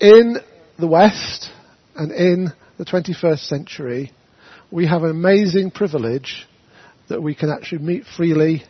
In 0.00 0.36
the 0.78 0.86
West 0.86 1.48
and 1.96 2.12
in 2.12 2.52
the 2.76 2.84
21st 2.84 3.48
century, 3.48 4.12
we 4.70 4.86
have 4.86 5.02
an 5.02 5.10
amazing 5.10 5.70
privilege 5.70 6.46
that 7.08 7.22
we 7.22 7.34
can 7.34 7.48
actually 7.48 7.82
meet 7.82 8.04
freely. 8.18 8.64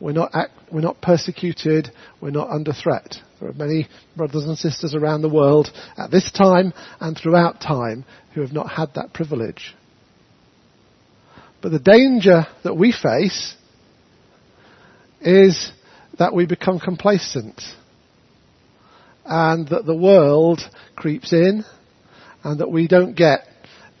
We're 0.00 0.12
not, 0.12 0.30
act, 0.34 0.52
we're 0.72 0.80
not 0.80 1.00
persecuted. 1.00 1.90
We're 2.20 2.30
not 2.30 2.50
under 2.50 2.72
threat. 2.72 3.16
There 3.40 3.48
are 3.48 3.54
many 3.54 3.88
brothers 4.16 4.44
and 4.44 4.56
sisters 4.56 4.94
around 4.94 5.22
the 5.22 5.28
world 5.28 5.70
at 5.96 6.10
this 6.10 6.30
time 6.30 6.72
and 7.00 7.16
throughout 7.16 7.60
time 7.60 8.04
who 8.34 8.40
have 8.42 8.52
not 8.52 8.70
had 8.70 8.94
that 8.94 9.12
privilege. 9.12 9.74
But 11.60 11.72
the 11.72 11.78
danger 11.78 12.46
that 12.62 12.74
we 12.74 12.92
face 12.92 13.54
is 15.20 15.72
that 16.18 16.34
we 16.34 16.46
become 16.46 16.78
complacent 16.78 17.62
and 19.24 19.68
that 19.68 19.84
the 19.84 19.96
world 19.96 20.60
creeps 20.96 21.32
in 21.32 21.64
and 22.44 22.60
that 22.60 22.70
we 22.70 22.86
don't 22.88 23.14
get 23.14 23.46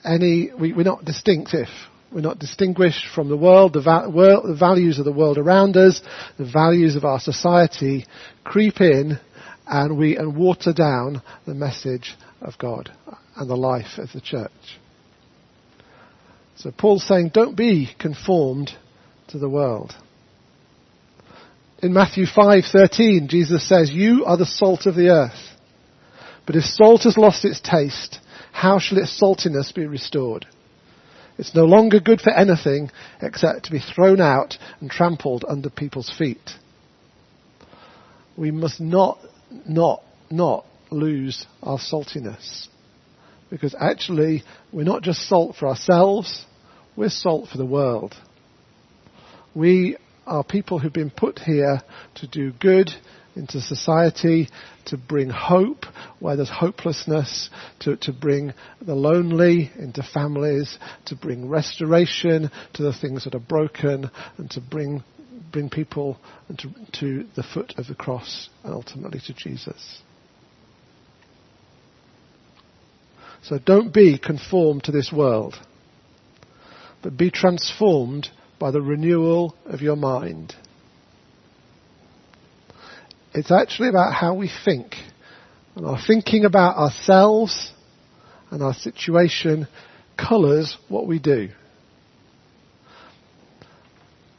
any, 0.04 0.50
we, 0.58 0.72
are 0.72 0.84
not 0.84 1.04
distinctive. 1.04 1.68
We're 2.12 2.22
not 2.22 2.38
distinguished 2.38 3.06
from 3.14 3.28
the 3.28 3.36
world, 3.36 3.74
the, 3.74 3.82
va- 3.82 4.08
world, 4.08 4.44
the 4.48 4.56
values 4.56 4.98
of 4.98 5.04
the 5.04 5.12
world 5.12 5.36
around 5.36 5.76
us, 5.76 6.00
the 6.38 6.50
values 6.50 6.96
of 6.96 7.04
our 7.04 7.20
society 7.20 8.06
creep 8.44 8.80
in 8.80 9.20
and 9.66 9.98
we 9.98 10.16
and 10.16 10.36
water 10.36 10.72
down 10.72 11.22
the 11.46 11.54
message 11.54 12.16
of 12.40 12.56
God 12.56 12.90
and 13.36 13.48
the 13.48 13.56
life 13.56 13.98
of 13.98 14.10
the 14.12 14.22
church. 14.22 14.50
So 16.56 16.72
Paul's 16.72 17.06
saying, 17.06 17.30
don't 17.34 17.56
be 17.56 17.90
conformed 17.98 18.70
to 19.28 19.38
the 19.38 19.48
world. 19.48 19.94
In 21.80 21.92
Matthew 21.92 22.24
5:13, 22.26 23.28
Jesus 23.28 23.62
says, 23.68 23.90
"You 23.90 24.24
are 24.24 24.36
the 24.36 24.44
salt 24.44 24.86
of 24.86 24.96
the 24.96 25.10
earth. 25.10 25.56
But 26.44 26.56
if 26.56 26.64
salt 26.64 27.04
has 27.04 27.16
lost 27.16 27.44
its 27.44 27.60
taste, 27.60 28.18
how 28.50 28.80
shall 28.80 28.98
its 28.98 29.16
saltiness 29.16 29.72
be 29.72 29.86
restored? 29.86 30.46
It's 31.38 31.54
no 31.54 31.64
longer 31.64 32.00
good 32.00 32.20
for 32.20 32.30
anything 32.30 32.90
except 33.22 33.64
to 33.64 33.70
be 33.70 33.78
thrown 33.78 34.20
out 34.20 34.58
and 34.80 34.90
trampled 34.90 35.44
under 35.48 35.70
people's 35.70 36.10
feet." 36.10 36.56
We 38.36 38.50
must 38.50 38.80
not 38.80 39.18
not, 39.66 40.02
not 40.30 40.64
lose 40.90 41.46
our 41.62 41.78
saltiness. 41.78 42.68
Because 43.50 43.74
actually, 43.78 44.42
we're 44.72 44.84
not 44.84 45.02
just 45.02 45.26
salt 45.26 45.56
for 45.56 45.68
ourselves, 45.68 46.44
we're 46.96 47.08
salt 47.08 47.48
for 47.48 47.58
the 47.58 47.66
world. 47.66 48.14
We 49.54 49.96
are 50.26 50.44
people 50.44 50.78
who've 50.78 50.92
been 50.92 51.10
put 51.10 51.38
here 51.38 51.80
to 52.16 52.26
do 52.26 52.52
good 52.52 52.90
into 53.38 53.60
society, 53.60 54.48
to 54.86 54.98
bring 54.98 55.30
hope 55.30 55.86
where 56.18 56.36
there's 56.36 56.50
hopelessness, 56.50 57.48
to, 57.80 57.96
to 57.96 58.12
bring 58.12 58.52
the 58.82 58.94
lonely 58.94 59.70
into 59.78 60.02
families, 60.02 60.78
to 61.06 61.16
bring 61.16 61.48
restoration 61.48 62.50
to 62.74 62.82
the 62.82 62.92
things 62.92 63.24
that 63.24 63.34
are 63.34 63.40
broken, 63.40 64.10
and 64.36 64.50
to 64.50 64.60
bring, 64.60 65.02
bring 65.52 65.70
people 65.70 66.18
to, 66.58 66.68
to 66.92 67.26
the 67.36 67.42
foot 67.42 67.74
of 67.78 67.86
the 67.86 67.94
cross 67.94 68.50
and 68.64 68.74
ultimately 68.74 69.20
to 69.20 69.32
Jesus. 69.32 70.02
So 73.42 73.58
don't 73.58 73.94
be 73.94 74.18
conformed 74.18 74.84
to 74.84 74.92
this 74.92 75.12
world, 75.12 75.54
but 77.02 77.16
be 77.16 77.30
transformed 77.30 78.28
by 78.58 78.72
the 78.72 78.82
renewal 78.82 79.56
of 79.64 79.80
your 79.80 79.96
mind. 79.96 80.54
It's 83.34 83.50
actually 83.52 83.88
about 83.88 84.14
how 84.14 84.34
we 84.34 84.50
think. 84.64 84.94
And 85.76 85.86
our 85.86 85.98
thinking 86.04 86.44
about 86.44 86.76
ourselves 86.76 87.72
and 88.50 88.62
our 88.62 88.74
situation 88.74 89.68
colours 90.16 90.76
what 90.88 91.06
we 91.06 91.18
do. 91.18 91.50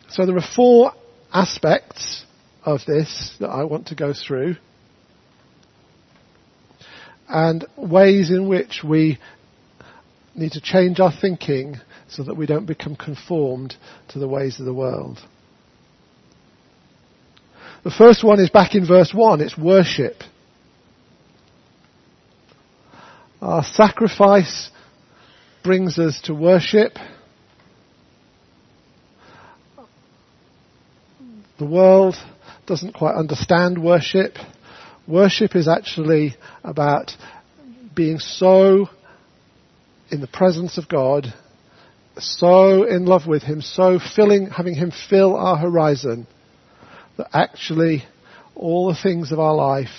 So 0.09 0.25
there 0.25 0.35
are 0.35 0.55
four 0.55 0.91
aspects 1.31 2.25
of 2.65 2.81
this 2.85 3.35
that 3.39 3.49
I 3.49 3.63
want 3.63 3.87
to 3.87 3.95
go 3.95 4.13
through 4.13 4.55
and 7.29 7.63
ways 7.77 8.31
in 8.31 8.49
which 8.49 8.81
we 8.83 9.19
need 10.35 10.53
to 10.53 10.61
change 10.61 10.99
our 10.99 11.11
thinking 11.21 11.75
so 12.09 12.23
that 12.23 12.35
we 12.35 12.47
don't 12.47 12.65
become 12.65 12.95
conformed 12.95 13.75
to 14.09 14.19
the 14.19 14.27
ways 14.27 14.59
of 14.59 14.65
the 14.65 14.73
world. 14.73 15.19
The 17.83 17.91
first 17.91 18.25
one 18.25 18.41
is 18.41 18.49
back 18.49 18.75
in 18.75 18.85
verse 18.85 19.13
1, 19.13 19.39
it's 19.39 19.57
worship. 19.57 20.15
Our 23.41 23.63
sacrifice 23.63 24.69
brings 25.63 25.97
us 25.97 26.19
to 26.25 26.35
worship. 26.35 26.97
The 31.57 31.65
world 31.65 32.15
doesn't 32.67 32.93
quite 32.93 33.15
understand 33.15 33.81
worship. 33.81 34.35
Worship 35.07 35.55
is 35.55 35.69
actually 35.69 36.35
about 36.65 37.13
being 37.95 38.19
so 38.19 38.89
in 40.11 40.19
the 40.19 40.27
presence 40.27 40.77
of 40.77 40.89
God, 40.89 41.33
so 42.17 42.83
in 42.83 43.05
love 43.05 43.25
with 43.25 43.43
Him, 43.43 43.61
so 43.61 43.99
filling, 43.99 44.47
having 44.47 44.75
Him 44.75 44.91
fill 45.09 45.37
our 45.37 45.55
horizon 45.55 46.27
that 47.19 47.35
actually 47.35 48.05
all 48.55 48.87
the 48.87 48.99
things 49.03 49.33
of 49.33 49.39
our 49.39 49.53
life, 49.53 49.89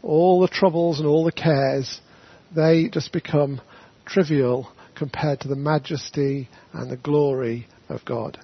all 0.00 0.40
the 0.40 0.46
troubles 0.46 1.00
and 1.00 1.08
all 1.08 1.24
the 1.24 1.32
cares, 1.32 2.00
they 2.54 2.88
just 2.88 3.12
become 3.12 3.60
trivial 4.04 4.70
compared 4.94 5.40
to 5.40 5.48
the 5.48 5.56
majesty 5.56 6.48
and 6.72 6.88
the 6.88 6.96
glory 6.96 7.66
of 7.88 8.04
God. 8.04 8.38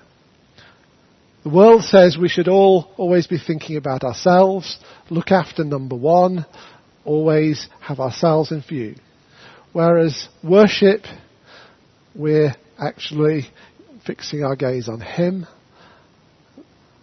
The 1.44 1.50
world 1.50 1.85
says 1.85 2.18
we 2.18 2.28
should 2.28 2.49
all 2.49 2.92
always 2.97 3.28
be 3.28 3.38
thinking 3.38 3.76
about 3.76 4.02
ourselves, 4.02 4.80
look 5.09 5.30
after 5.30 5.62
number 5.62 5.94
one, 5.97 6.44
always 7.04 7.68
have 7.80 8.00
ourselves 8.00 8.50
in 8.50 8.62
view. 8.62 8.97
Whereas 9.73 10.28
worship, 10.42 11.02
we're 12.16 12.56
actually 12.80 13.47
fixing 14.04 14.42
our 14.42 14.56
gaze 14.56 14.88
on 14.88 15.00
Him 15.00 15.47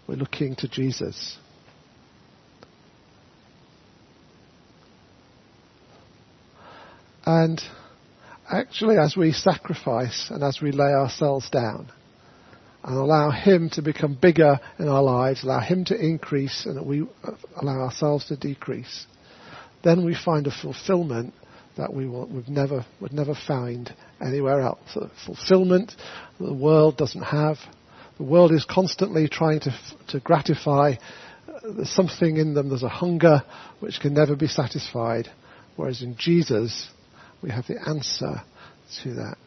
we're 0.10 0.16
looking 0.16 0.56
to 0.56 0.68
Jesus. 0.68 1.38
And 7.28 7.62
actually, 8.50 8.98
as 8.98 9.15
we 9.15 9.34
sacrifice 9.34 10.32
and 10.32 10.43
as 10.43 10.62
we 10.63 10.72
lay 10.72 10.93
ourselves 10.93 11.48
down 11.52 11.91
and 12.84 12.98
allow 12.98 13.30
Him 13.30 13.69
to 13.74 13.84
become 13.84 14.17
bigger 14.19 14.60
in 14.80 14.88
our 14.88 15.04
lives, 15.04 15.43
allow 15.43 15.60
Him 15.60 15.86
to 15.86 15.95
increase 15.95 16.65
and 16.65 16.76
that 16.78 16.88
we 16.88 17.06
allow 17.56 17.82
ourselves 17.82 18.26
to 18.30 18.36
decrease, 18.36 19.06
then 19.84 20.04
we 20.04 20.15
find 20.15 20.48
a 20.48 20.52
fulfillment 20.52 21.36
that 21.78 21.93
we 21.93 22.08
we've 22.08 22.50
never, 22.50 22.84
would 23.00 23.13
never 23.13 23.36
find 23.36 23.93
anywhere 24.19 24.62
else. 24.62 24.80
A 24.95 25.12
fulfillment 25.24 25.93
that 26.39 26.48
the 26.48 26.54
world 26.56 26.98
doesn't 26.98 27.22
have, 27.22 27.60
the 28.19 28.25
world 28.25 28.51
is 28.51 28.65
constantly 28.65 29.29
trying 29.29 29.62
to, 29.62 29.73
to 30.10 30.19
gratify. 30.19 30.95
There's 31.63 31.89
something 31.89 32.36
in 32.36 32.53
them, 32.53 32.67
there's 32.67 32.84
a 32.84 32.89
hunger 32.89 33.43
which 33.79 34.01
can 34.01 34.13
never 34.13 34.36
be 34.36 34.47
satisfied. 34.47 35.29
Whereas 35.77 36.01
in 36.01 36.17
Jesus, 36.17 36.89
we 37.41 37.49
have 37.49 37.65
the 37.67 37.79
answer 37.88 38.41
to 39.03 39.13
that. 39.15 39.38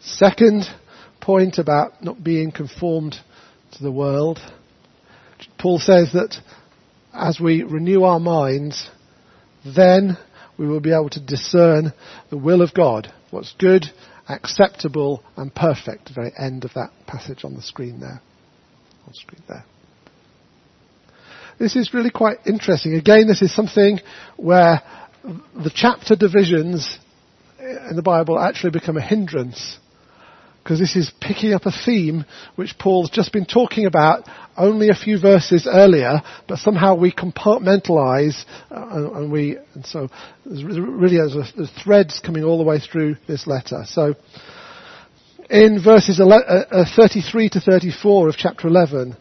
Second 0.00 0.66
point 1.20 1.58
about 1.58 2.00
not 2.00 2.22
being 2.22 2.52
conformed 2.52 3.16
to 3.72 3.82
the 3.82 3.90
world. 3.90 4.38
Paul 5.58 5.80
says 5.80 6.12
that 6.12 6.36
as 7.12 7.40
we 7.40 7.64
renew 7.64 8.04
our 8.04 8.20
minds, 8.20 8.88
then 9.64 10.16
we 10.56 10.68
will 10.68 10.78
be 10.78 10.92
able 10.92 11.10
to 11.10 11.20
discern 11.20 11.92
the 12.30 12.38
will 12.38 12.62
of 12.62 12.72
God, 12.72 13.12
what's 13.32 13.52
good 13.58 13.86
acceptable 14.28 15.22
and 15.36 15.54
perfect. 15.54 16.06
The 16.06 16.14
very 16.14 16.32
end 16.38 16.64
of 16.64 16.74
that 16.74 16.90
passage 17.06 17.44
on 17.44 17.54
the 17.54 17.62
screen 17.62 18.00
there. 18.00 18.20
On 19.06 19.14
screen 19.14 19.42
there. 19.48 19.64
This 21.58 21.76
is 21.76 21.94
really 21.94 22.10
quite 22.10 22.38
interesting. 22.46 22.94
Again, 22.94 23.26
this 23.26 23.40
is 23.40 23.54
something 23.54 24.00
where 24.36 24.82
the 25.24 25.72
chapter 25.74 26.14
divisions 26.14 26.98
in 27.58 27.96
the 27.96 28.02
Bible 28.02 28.38
actually 28.38 28.70
become 28.70 28.96
a 28.96 29.02
hindrance 29.02 29.78
because 30.66 30.80
this 30.80 30.96
is 30.96 31.12
picking 31.20 31.54
up 31.54 31.64
a 31.64 31.70
theme 31.70 32.24
which 32.56 32.76
Paul's 32.76 33.08
just 33.08 33.32
been 33.32 33.46
talking 33.46 33.86
about 33.86 34.28
only 34.56 34.88
a 34.88 34.96
few 34.96 35.16
verses 35.16 35.64
earlier, 35.70 36.22
but 36.48 36.58
somehow 36.58 36.96
we 36.96 37.12
compartmentalize 37.12 38.44
uh, 38.72 39.12
and, 39.14 39.30
we, 39.30 39.58
and 39.74 39.86
so 39.86 40.08
there's 40.44 40.64
really 40.64 41.18
there's, 41.18 41.52
there's, 41.56 41.70
threads 41.84 42.18
coming 42.18 42.42
all 42.42 42.58
the 42.58 42.64
way 42.64 42.80
through 42.80 43.14
this 43.28 43.46
letter. 43.46 43.84
So 43.86 44.16
in 45.48 45.80
verses 45.84 46.18
11, 46.18 46.44
uh, 46.48 46.64
uh, 46.72 46.84
33 46.96 47.50
to 47.50 47.60
34 47.60 48.28
of 48.30 48.34
chapter 48.36 48.66
11, 48.66 49.16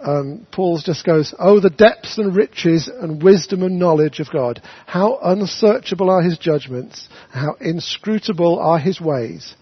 um, 0.00 0.46
Paul 0.52 0.80
just 0.82 1.04
goes, 1.04 1.34
Oh, 1.38 1.60
the 1.60 1.68
depths 1.68 2.16
and 2.16 2.34
riches 2.34 2.88
and 2.88 3.22
wisdom 3.22 3.62
and 3.62 3.78
knowledge 3.78 4.20
of 4.20 4.30
God. 4.32 4.62
How 4.86 5.18
unsearchable 5.22 6.08
are 6.08 6.22
his 6.22 6.38
judgments, 6.38 7.10
how 7.30 7.56
inscrutable 7.60 8.58
are 8.58 8.78
his 8.78 8.98
ways. 8.98 9.54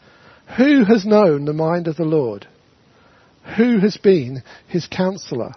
Who 0.56 0.84
has 0.84 1.04
known 1.04 1.44
the 1.44 1.52
mind 1.52 1.86
of 1.86 1.96
the 1.96 2.04
Lord? 2.04 2.46
Who 3.56 3.78
has 3.78 3.96
been 3.96 4.42
his 4.68 4.86
counselor? 4.86 5.52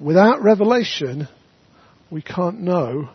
Without 0.00 0.42
revelation, 0.42 1.28
we 2.10 2.22
can't 2.22 2.60
know 2.60 3.08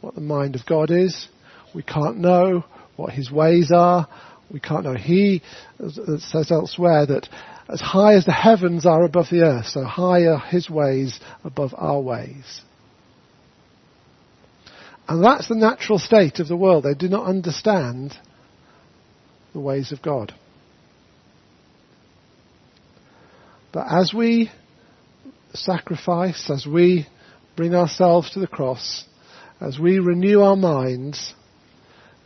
what 0.00 0.14
the 0.14 0.20
mind 0.20 0.54
of 0.54 0.66
God 0.66 0.90
is. 0.90 1.28
We 1.74 1.82
can't 1.82 2.18
know 2.18 2.64
what 2.96 3.12
his 3.12 3.30
ways 3.30 3.72
are. 3.74 4.08
We 4.50 4.60
can't 4.60 4.84
know. 4.84 4.94
He 4.94 5.42
says 5.78 6.50
elsewhere 6.50 7.06
that 7.06 7.28
as 7.68 7.80
high 7.80 8.14
as 8.14 8.24
the 8.24 8.32
heavens 8.32 8.86
are 8.86 9.02
above 9.02 9.26
the 9.30 9.42
earth, 9.42 9.66
so 9.66 9.82
high 9.82 10.26
are 10.26 10.38
his 10.38 10.70
ways 10.70 11.18
above 11.42 11.74
our 11.76 12.00
ways. 12.00 12.62
And 15.08 15.24
that's 15.24 15.48
the 15.48 15.56
natural 15.56 15.98
state 15.98 16.38
of 16.38 16.48
the 16.48 16.56
world. 16.56 16.84
They 16.84 16.94
do 16.94 17.08
not 17.08 17.26
understand 17.26 18.16
the 19.56 19.60
ways 19.60 19.90
of 19.90 20.02
God. 20.02 20.34
But 23.72 23.86
as 23.90 24.12
we 24.12 24.50
sacrifice, 25.54 26.50
as 26.50 26.66
we 26.66 27.06
bring 27.56 27.74
ourselves 27.74 28.32
to 28.32 28.40
the 28.40 28.46
cross, 28.46 29.04
as 29.58 29.78
we 29.78 29.98
renew 29.98 30.42
our 30.42 30.56
minds, 30.56 31.32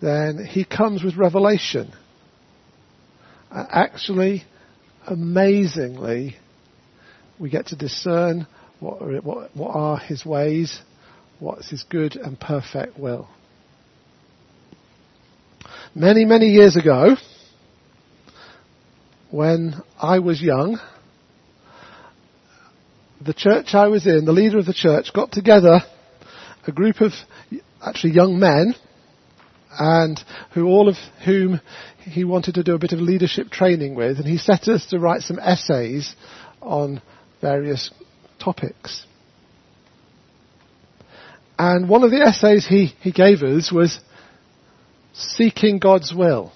then 0.03 0.45
He 0.45 0.65
comes 0.65 1.05
with 1.05 1.17
revelation. 1.17 1.93
actually, 3.53 4.43
amazingly, 5.07 6.35
we 7.39 7.49
get 7.49 7.69
to 7.69 7.77
discern 7.77 8.49
what, 8.81 9.23
what, 9.23 9.57
what 9.57 9.71
are 9.77 9.99
His 9.99 10.27
ways, 10.27 10.81
what's 11.39 11.71
His 11.71 11.85
good 11.85 12.17
and 12.17 12.41
perfect 12.41 12.99
will 12.99 13.29
many, 15.95 16.25
many 16.25 16.47
years 16.47 16.77
ago, 16.77 17.17
when 19.31 19.75
I 20.01 20.19
was 20.19 20.41
young, 20.41 20.79
the 23.21 23.35
church 23.35 23.75
I 23.75 23.89
was 23.89 24.07
in, 24.07 24.25
the 24.25 24.33
leader 24.33 24.59
of 24.59 24.67
the 24.67 24.73
church, 24.73 25.13
got 25.13 25.33
together 25.33 25.81
a 26.67 26.73
group 26.73 27.01
of 27.01 27.13
actually 27.83 28.13
young 28.13 28.39
men 28.39 28.75
and 29.79 30.21
who 30.55 30.67
all 30.67 30.89
of 30.89 30.97
whom 31.25 31.61
he 32.05 32.25
wanted 32.25 32.55
to 32.55 32.63
do 32.63 32.75
a 32.75 32.79
bit 32.79 32.93
of 32.93 32.99
leadership 32.99 33.51
training 33.51 33.95
with 33.95 34.19
and 34.19 34.27
he 34.27 34.37
set 34.37 34.69
us 34.69 34.87
to 34.87 34.99
write 34.99 35.23
some 35.23 35.39
essays 35.39 36.15
on 36.61 37.01
various 37.41 37.91
topics. 38.39 39.07
And 41.59 41.89
one 41.89 42.03
of 42.03 42.11
the 42.11 42.23
essays 42.23 42.67
he, 42.67 42.87
he 43.01 43.13
gave 43.13 43.43
us 43.43 43.71
was 43.71 44.01
seeking 45.13 45.79
God's 45.79 46.15
will. 46.15 46.53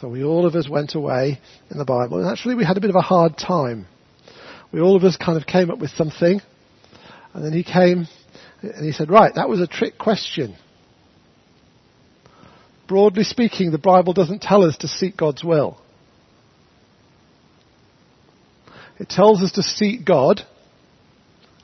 So 0.00 0.08
we 0.08 0.22
all 0.22 0.46
of 0.46 0.54
us 0.54 0.68
went 0.68 0.94
away 0.94 1.40
in 1.70 1.78
the 1.78 1.84
Bible 1.84 2.18
and 2.18 2.30
actually 2.30 2.54
we 2.54 2.64
had 2.64 2.76
a 2.76 2.80
bit 2.80 2.90
of 2.90 2.96
a 2.96 3.00
hard 3.00 3.36
time. 3.36 3.86
We 4.72 4.80
all 4.80 4.96
of 4.96 5.04
us 5.04 5.16
kind 5.16 5.36
of 5.36 5.46
came 5.46 5.70
up 5.70 5.78
with 5.78 5.90
something 5.90 6.40
and 7.34 7.44
then 7.44 7.52
he 7.52 7.64
came 7.64 8.06
and 8.62 8.84
he 8.84 8.92
said, 8.92 9.10
right, 9.10 9.34
that 9.34 9.48
was 9.48 9.60
a 9.60 9.66
trick 9.66 9.98
question. 9.98 10.56
Broadly 12.88 13.24
speaking, 13.24 13.70
the 13.70 13.78
Bible 13.78 14.12
doesn't 14.12 14.40
tell 14.40 14.64
us 14.64 14.76
to 14.78 14.88
seek 14.88 15.16
God's 15.16 15.44
will. 15.44 15.78
It 18.98 19.08
tells 19.08 19.42
us 19.42 19.52
to 19.52 19.62
seek 19.62 20.04
God 20.04 20.42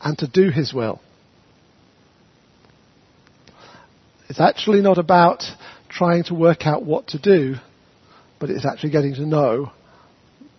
and 0.03 0.16
to 0.18 0.29
do 0.29 0.51
His 0.51 0.73
will. 0.73 1.01
It's 4.28 4.40
actually 4.40 4.80
not 4.80 4.98
about 4.98 5.44
trying 5.88 6.24
to 6.24 6.34
work 6.34 6.66
out 6.66 6.84
what 6.84 7.08
to 7.08 7.18
do, 7.18 7.56
but 8.40 8.50
it's 8.50 8.66
actually 8.66 8.90
getting 8.90 9.14
to 9.14 9.26
know 9.26 9.72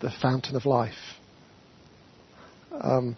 the 0.01 0.11
fountain 0.21 0.55
of 0.55 0.65
life. 0.65 0.93
Um, 2.71 3.15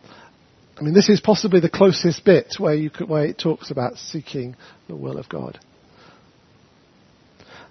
I 0.78 0.84
mean, 0.84 0.94
this 0.94 1.10
is 1.10 1.20
possibly 1.20 1.60
the 1.60 1.70
closest 1.70 2.24
bit 2.24 2.56
where, 2.60 2.76
you 2.76 2.90
could, 2.90 3.10
where 3.10 3.26
it 3.26 3.38
talks 3.38 3.72
about 3.72 3.98
seeking 3.98 4.56
the 4.88 4.96
will 4.96 5.18
of 5.18 5.28
God. 5.28 5.60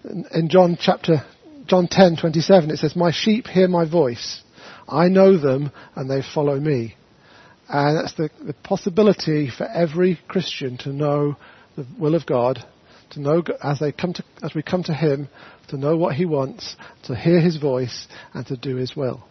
In, 0.05 0.27
in 0.35 0.49
John 0.49 0.77
chapter, 0.79 1.25
John 1.67 1.89
10, 1.89 2.17
27, 2.17 2.71
it 2.71 2.79
says, 2.79 2.97
My 2.97 3.13
sheep 3.13 3.47
hear 3.47 3.69
my 3.69 3.89
voice. 3.89 4.43
I 4.89 5.09
know 5.09 5.39
them 5.39 5.73
and 5.95 6.11
they 6.11 6.23
follow 6.23 6.59
me. 6.59 6.97
And 7.69 7.97
that's 7.97 8.15
the, 8.15 8.31
the 8.45 8.55
possibility 8.55 9.51
for 9.51 9.65
every 9.65 10.21
Christian 10.29 10.79
to 10.79 10.93
know 10.93 11.37
the 11.77 11.87
will 11.99 12.15
of 12.15 12.27
God, 12.27 12.65
to 13.11 13.21
know 13.21 13.43
as 13.63 13.79
they 13.79 13.93
come 13.93 14.13
to, 14.15 14.25
as 14.43 14.55
we 14.55 14.63
come 14.63 14.83
to 14.85 14.95
Him, 14.95 15.29
to 15.69 15.77
know 15.77 15.97
what 15.97 16.17
He 16.17 16.25
wants, 16.25 16.77
to 17.05 17.15
hear 17.15 17.41
His 17.41 17.57
voice, 17.57 18.09
and 18.35 18.47
to 18.47 18.57
do 18.57 18.77
His 18.77 18.97
will. 18.97 19.25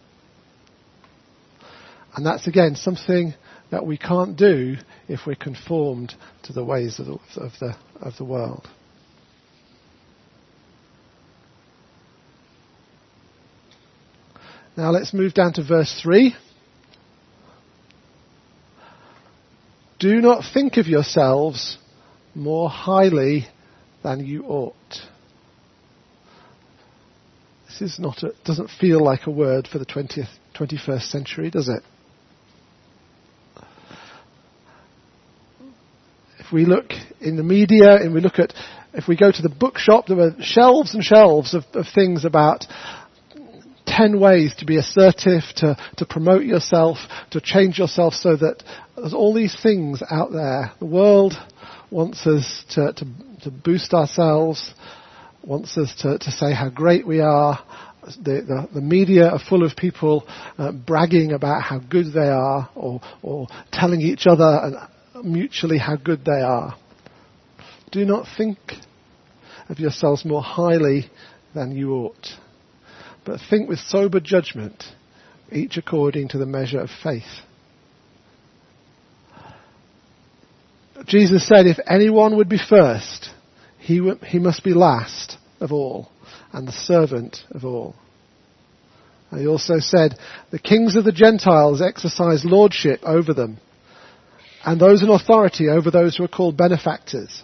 And 2.14 2.24
that's 2.24 2.46
again 2.46 2.76
something 2.76 3.34
that 3.70 3.84
we 3.84 3.98
can't 3.98 4.36
do 4.36 4.76
if 5.08 5.20
we're 5.26 5.34
conformed 5.34 6.14
to 6.44 6.52
the 6.52 6.64
ways 6.64 6.98
of 6.98 7.06
the, 7.06 7.18
of 7.36 7.52
the, 7.60 7.76
of 8.00 8.16
the 8.16 8.24
world. 8.24 8.66
Now 14.76 14.90
let's 14.90 15.12
move 15.12 15.34
down 15.34 15.54
to 15.54 15.64
verse 15.64 16.00
3. 16.02 16.34
Do 19.98 20.20
not 20.20 20.44
think 20.52 20.76
of 20.76 20.86
yourselves 20.86 21.78
more 22.36 22.68
highly 22.68 23.46
than 24.02 24.24
you 24.24 24.44
ought. 24.44 24.74
This 27.66 27.92
is 27.92 27.98
not 27.98 28.22
a, 28.22 28.32
doesn't 28.44 28.70
feel 28.70 29.02
like 29.02 29.26
a 29.26 29.30
word 29.30 29.66
for 29.66 29.78
the 29.78 29.86
20th, 29.86 30.28
21st 30.54 31.02
century, 31.02 31.50
does 31.50 31.68
it? 31.68 31.82
If 36.38 36.52
we 36.52 36.64
look 36.64 36.92
in 37.20 37.36
the 37.36 37.42
media 37.42 37.96
and 37.96 38.14
we 38.14 38.20
look 38.20 38.38
at, 38.38 38.52
if 38.92 39.08
we 39.08 39.16
go 39.16 39.32
to 39.32 39.42
the 39.42 39.48
bookshop, 39.48 40.06
there 40.06 40.20
are 40.20 40.36
shelves 40.40 40.94
and 40.94 41.02
shelves 41.02 41.54
of, 41.54 41.64
of 41.72 41.86
things 41.92 42.24
about 42.24 42.66
10 43.86 44.20
ways 44.20 44.54
to 44.58 44.66
be 44.66 44.76
assertive, 44.76 45.42
to, 45.56 45.76
to 45.96 46.06
promote 46.06 46.44
yourself, 46.44 46.98
to 47.30 47.40
change 47.40 47.78
yourself 47.78 48.14
so 48.14 48.36
that 48.36 48.62
there's 48.94 49.14
all 49.14 49.34
these 49.34 49.56
things 49.60 50.02
out 50.08 50.32
there. 50.32 50.72
The 50.78 50.86
world 50.86 51.34
wants 51.90 52.26
us 52.26 52.64
to, 52.70 52.92
to, 52.92 53.04
to 53.42 53.50
boost 53.50 53.92
ourselves, 53.94 54.74
wants 55.42 55.76
us 55.78 55.94
to, 56.02 56.18
to 56.18 56.30
say 56.30 56.52
how 56.52 56.68
great 56.68 57.06
we 57.06 57.20
are. 57.20 57.58
The, 58.22 58.42
the, 58.42 58.68
the 58.74 58.80
media 58.80 59.28
are 59.30 59.38
full 59.38 59.64
of 59.64 59.76
people 59.76 60.24
uh, 60.58 60.72
bragging 60.72 61.32
about 61.32 61.62
how 61.62 61.78
good 61.78 62.12
they 62.12 62.28
are 62.28 62.70
or, 62.74 63.00
or 63.22 63.48
telling 63.72 64.00
each 64.00 64.26
other 64.26 64.44
and 64.62 64.76
mutually 65.24 65.78
how 65.78 65.96
good 65.96 66.24
they 66.24 66.40
are. 66.40 66.76
Do 67.90 68.04
not 68.04 68.26
think 68.36 68.58
of 69.68 69.78
yourselves 69.78 70.24
more 70.24 70.42
highly 70.42 71.10
than 71.54 71.72
you 71.72 71.94
ought, 71.94 72.28
but 73.24 73.40
think 73.50 73.68
with 73.68 73.78
sober 73.80 74.20
judgment, 74.20 74.84
each 75.50 75.76
according 75.76 76.28
to 76.28 76.38
the 76.38 76.46
measure 76.46 76.80
of 76.80 76.90
faith. 77.02 77.22
Jesus 81.04 81.46
said, 81.46 81.66
if 81.66 81.78
anyone 81.86 82.36
would 82.36 82.48
be 82.48 82.58
first, 82.58 83.30
he, 83.78 83.98
w- 83.98 84.18
he 84.24 84.38
must 84.38 84.64
be 84.64 84.72
last 84.72 85.36
of 85.60 85.72
all 85.72 86.10
and 86.52 86.66
the 86.66 86.72
servant 86.72 87.38
of 87.50 87.64
all. 87.64 87.94
And 89.30 89.40
he 89.40 89.46
also 89.46 89.78
said, 89.78 90.18
the 90.50 90.58
kings 90.58 90.96
of 90.96 91.04
the 91.04 91.12
Gentiles 91.12 91.82
exercise 91.82 92.44
lordship 92.44 93.00
over 93.02 93.34
them 93.34 93.58
and 94.66 94.80
those 94.80 95.02
in 95.02 95.08
authority 95.08 95.68
over 95.68 95.90
those 95.92 96.16
who 96.16 96.24
are 96.24 96.28
called 96.28 96.56
benefactors. 96.56 97.42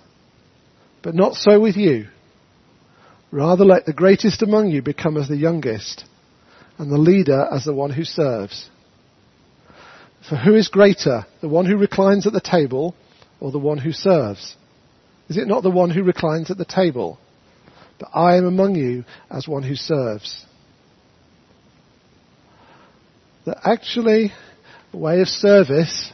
But 1.02 1.14
not 1.14 1.34
so 1.34 1.60
with 1.60 1.76
you. 1.76 2.08
Rather 3.30 3.64
let 3.64 3.86
the 3.86 3.92
greatest 3.92 4.42
among 4.42 4.70
you 4.70 4.82
become 4.82 5.16
as 5.16 5.28
the 5.28 5.36
youngest, 5.36 6.04
and 6.78 6.90
the 6.90 6.98
leader 6.98 7.48
as 7.50 7.64
the 7.64 7.72
one 7.72 7.90
who 7.90 8.04
serves. 8.04 8.68
For 10.28 10.36
who 10.36 10.54
is 10.54 10.68
greater, 10.68 11.24
the 11.40 11.48
one 11.48 11.64
who 11.64 11.76
reclines 11.76 12.26
at 12.26 12.32
the 12.32 12.40
table 12.40 12.94
or 13.42 13.50
the 13.50 13.58
one 13.58 13.78
who 13.78 13.92
serves? 13.92 14.56
Is 15.28 15.36
it 15.36 15.48
not 15.48 15.62
the 15.62 15.70
one 15.70 15.90
who 15.90 16.02
reclines 16.02 16.50
at 16.50 16.58
the 16.58 16.64
table? 16.64 17.18
But 17.98 18.10
I 18.14 18.36
am 18.36 18.46
among 18.46 18.74
you 18.76 19.04
as 19.30 19.48
one 19.48 19.62
who 19.62 19.74
serves. 19.74 20.44
That 23.44 23.58
actually, 23.64 24.32
the 24.92 24.98
way 24.98 25.20
of 25.20 25.28
service 25.28 26.12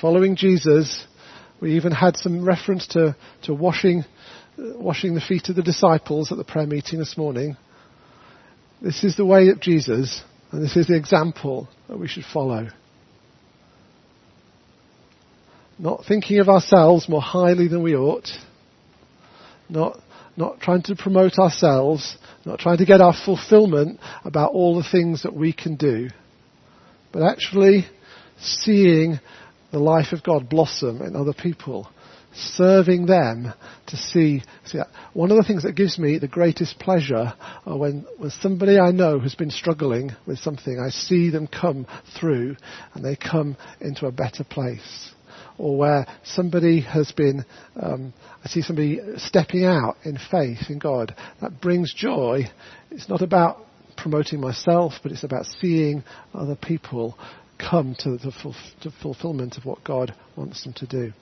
Following 0.00 0.34
Jesus, 0.34 1.06
we 1.60 1.76
even 1.76 1.92
had 1.92 2.16
some 2.16 2.42
reference 2.42 2.86
to, 2.88 3.14
to 3.42 3.52
washing, 3.52 4.04
uh, 4.58 4.78
washing 4.78 5.14
the 5.14 5.20
feet 5.20 5.50
of 5.50 5.56
the 5.56 5.62
disciples 5.62 6.32
at 6.32 6.38
the 6.38 6.44
prayer 6.44 6.66
meeting 6.66 6.98
this 6.98 7.18
morning. 7.18 7.58
This 8.80 9.04
is 9.04 9.16
the 9.16 9.26
way 9.26 9.48
of 9.48 9.60
Jesus, 9.60 10.22
and 10.52 10.62
this 10.62 10.74
is 10.74 10.86
the 10.86 10.96
example 10.96 11.68
that 11.88 11.98
we 11.98 12.08
should 12.08 12.24
follow. 12.24 12.68
Not 15.80 16.04
thinking 16.06 16.40
of 16.40 16.50
ourselves 16.50 17.08
more 17.08 17.22
highly 17.22 17.66
than 17.66 17.82
we 17.82 17.96
ought, 17.96 18.28
not, 19.70 19.98
not 20.36 20.60
trying 20.60 20.82
to 20.82 20.94
promote 20.94 21.38
ourselves, 21.38 22.18
not 22.44 22.58
trying 22.58 22.76
to 22.78 22.84
get 22.84 23.00
our 23.00 23.14
fulfillment 23.14 23.98
about 24.22 24.52
all 24.52 24.76
the 24.76 24.86
things 24.86 25.22
that 25.22 25.34
we 25.34 25.54
can 25.54 25.76
do, 25.76 26.10
but 27.12 27.22
actually 27.22 27.86
seeing 28.38 29.20
the 29.72 29.78
life 29.78 30.12
of 30.12 30.22
God 30.22 30.50
blossom 30.50 31.00
in 31.00 31.16
other 31.16 31.32
people, 31.32 31.88
serving 32.34 33.06
them 33.06 33.54
to 33.86 33.96
see, 33.96 34.42
see 34.66 34.80
one 35.14 35.30
of 35.30 35.38
the 35.38 35.44
things 35.44 35.62
that 35.62 35.76
gives 35.76 35.98
me 35.98 36.18
the 36.18 36.28
greatest 36.28 36.78
pleasure 36.78 37.32
are 37.64 37.78
when, 37.78 38.04
when 38.18 38.30
somebody 38.30 38.78
I 38.78 38.90
know 38.90 39.18
has 39.18 39.34
been 39.34 39.50
struggling 39.50 40.10
with 40.26 40.40
something, 40.40 40.78
I 40.78 40.90
see 40.90 41.30
them 41.30 41.46
come 41.46 41.86
through 42.18 42.56
and 42.92 43.02
they 43.02 43.16
come 43.16 43.56
into 43.80 44.04
a 44.04 44.12
better 44.12 44.44
place. 44.44 45.12
Or 45.60 45.76
where 45.76 46.06
somebody 46.24 46.80
has 46.80 47.12
been, 47.12 47.44
um, 47.76 48.14
I 48.42 48.48
see 48.48 48.62
somebody 48.62 48.98
stepping 49.18 49.66
out 49.66 49.98
in 50.04 50.18
faith 50.30 50.70
in 50.70 50.78
God. 50.78 51.14
That 51.42 51.60
brings 51.60 51.92
joy. 51.92 52.44
It's 52.90 53.10
not 53.10 53.20
about 53.20 53.58
promoting 53.94 54.40
myself, 54.40 54.94
but 55.02 55.12
it's 55.12 55.22
about 55.22 55.44
seeing 55.44 56.02
other 56.32 56.56
people 56.56 57.18
come 57.58 57.94
to 57.98 58.16
the 58.16 58.32
ful- 58.32 58.54
to 58.80 58.90
fulfillment 59.02 59.58
of 59.58 59.66
what 59.66 59.84
God 59.84 60.14
wants 60.34 60.64
them 60.64 60.72
to 60.78 60.86
do. 60.86 61.12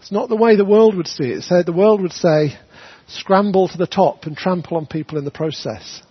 It's 0.00 0.10
not 0.10 0.28
the 0.28 0.34
way 0.34 0.56
the 0.56 0.64
world 0.64 0.96
would 0.96 1.06
see 1.06 1.28
it. 1.28 1.66
The 1.66 1.72
world 1.72 2.02
would 2.02 2.12
say, 2.12 2.58
scramble 3.06 3.68
to 3.68 3.78
the 3.78 3.86
top 3.86 4.24
and 4.24 4.36
trample 4.36 4.76
on 4.76 4.86
people 4.86 5.18
in 5.18 5.24
the 5.24 5.30
process. 5.30 6.02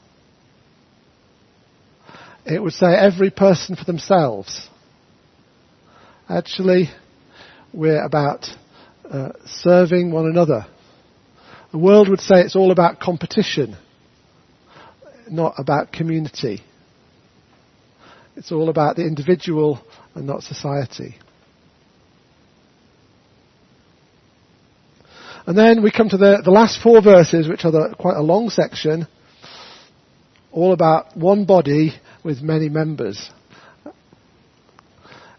It 2.46 2.63
would 2.63 2.72
say 2.72 2.96
every 2.96 3.30
person 3.30 3.76
for 3.76 3.84
themselves. 3.84 4.70
Actually, 6.28 6.90
we're 7.72 8.04
about 8.04 8.48
uh, 9.10 9.30
serving 9.46 10.12
one 10.12 10.26
another. 10.26 10.66
The 11.72 11.78
world 11.78 12.10
would 12.10 12.20
say 12.20 12.42
it's 12.42 12.56
all 12.56 12.72
about 12.72 13.00
competition, 13.00 13.78
not 15.30 15.54
about 15.58 15.92
community. 15.92 16.64
It's 18.36 18.52
all 18.52 18.70
about 18.70 18.96
the 18.96 19.06
individual 19.06 19.80
and 20.16 20.26
not 20.26 20.42
society. 20.42 21.16
And 25.46 25.56
then 25.56 25.84
we 25.84 25.92
come 25.92 26.10
to 26.10 26.18
the, 26.18 26.42
the 26.44 26.50
last 26.50 26.82
four 26.82 27.04
verses, 27.04 27.48
which 27.48 27.66
are 27.66 27.72
the, 27.72 27.96
quite 28.00 28.18
a 28.18 28.24
long 28.24 28.50
section, 28.50 29.08
all 30.52 30.74
about 30.74 31.16
one 31.16 31.46
body 31.46 31.94
with 32.24 32.42
many 32.42 32.68
members. 32.68 33.30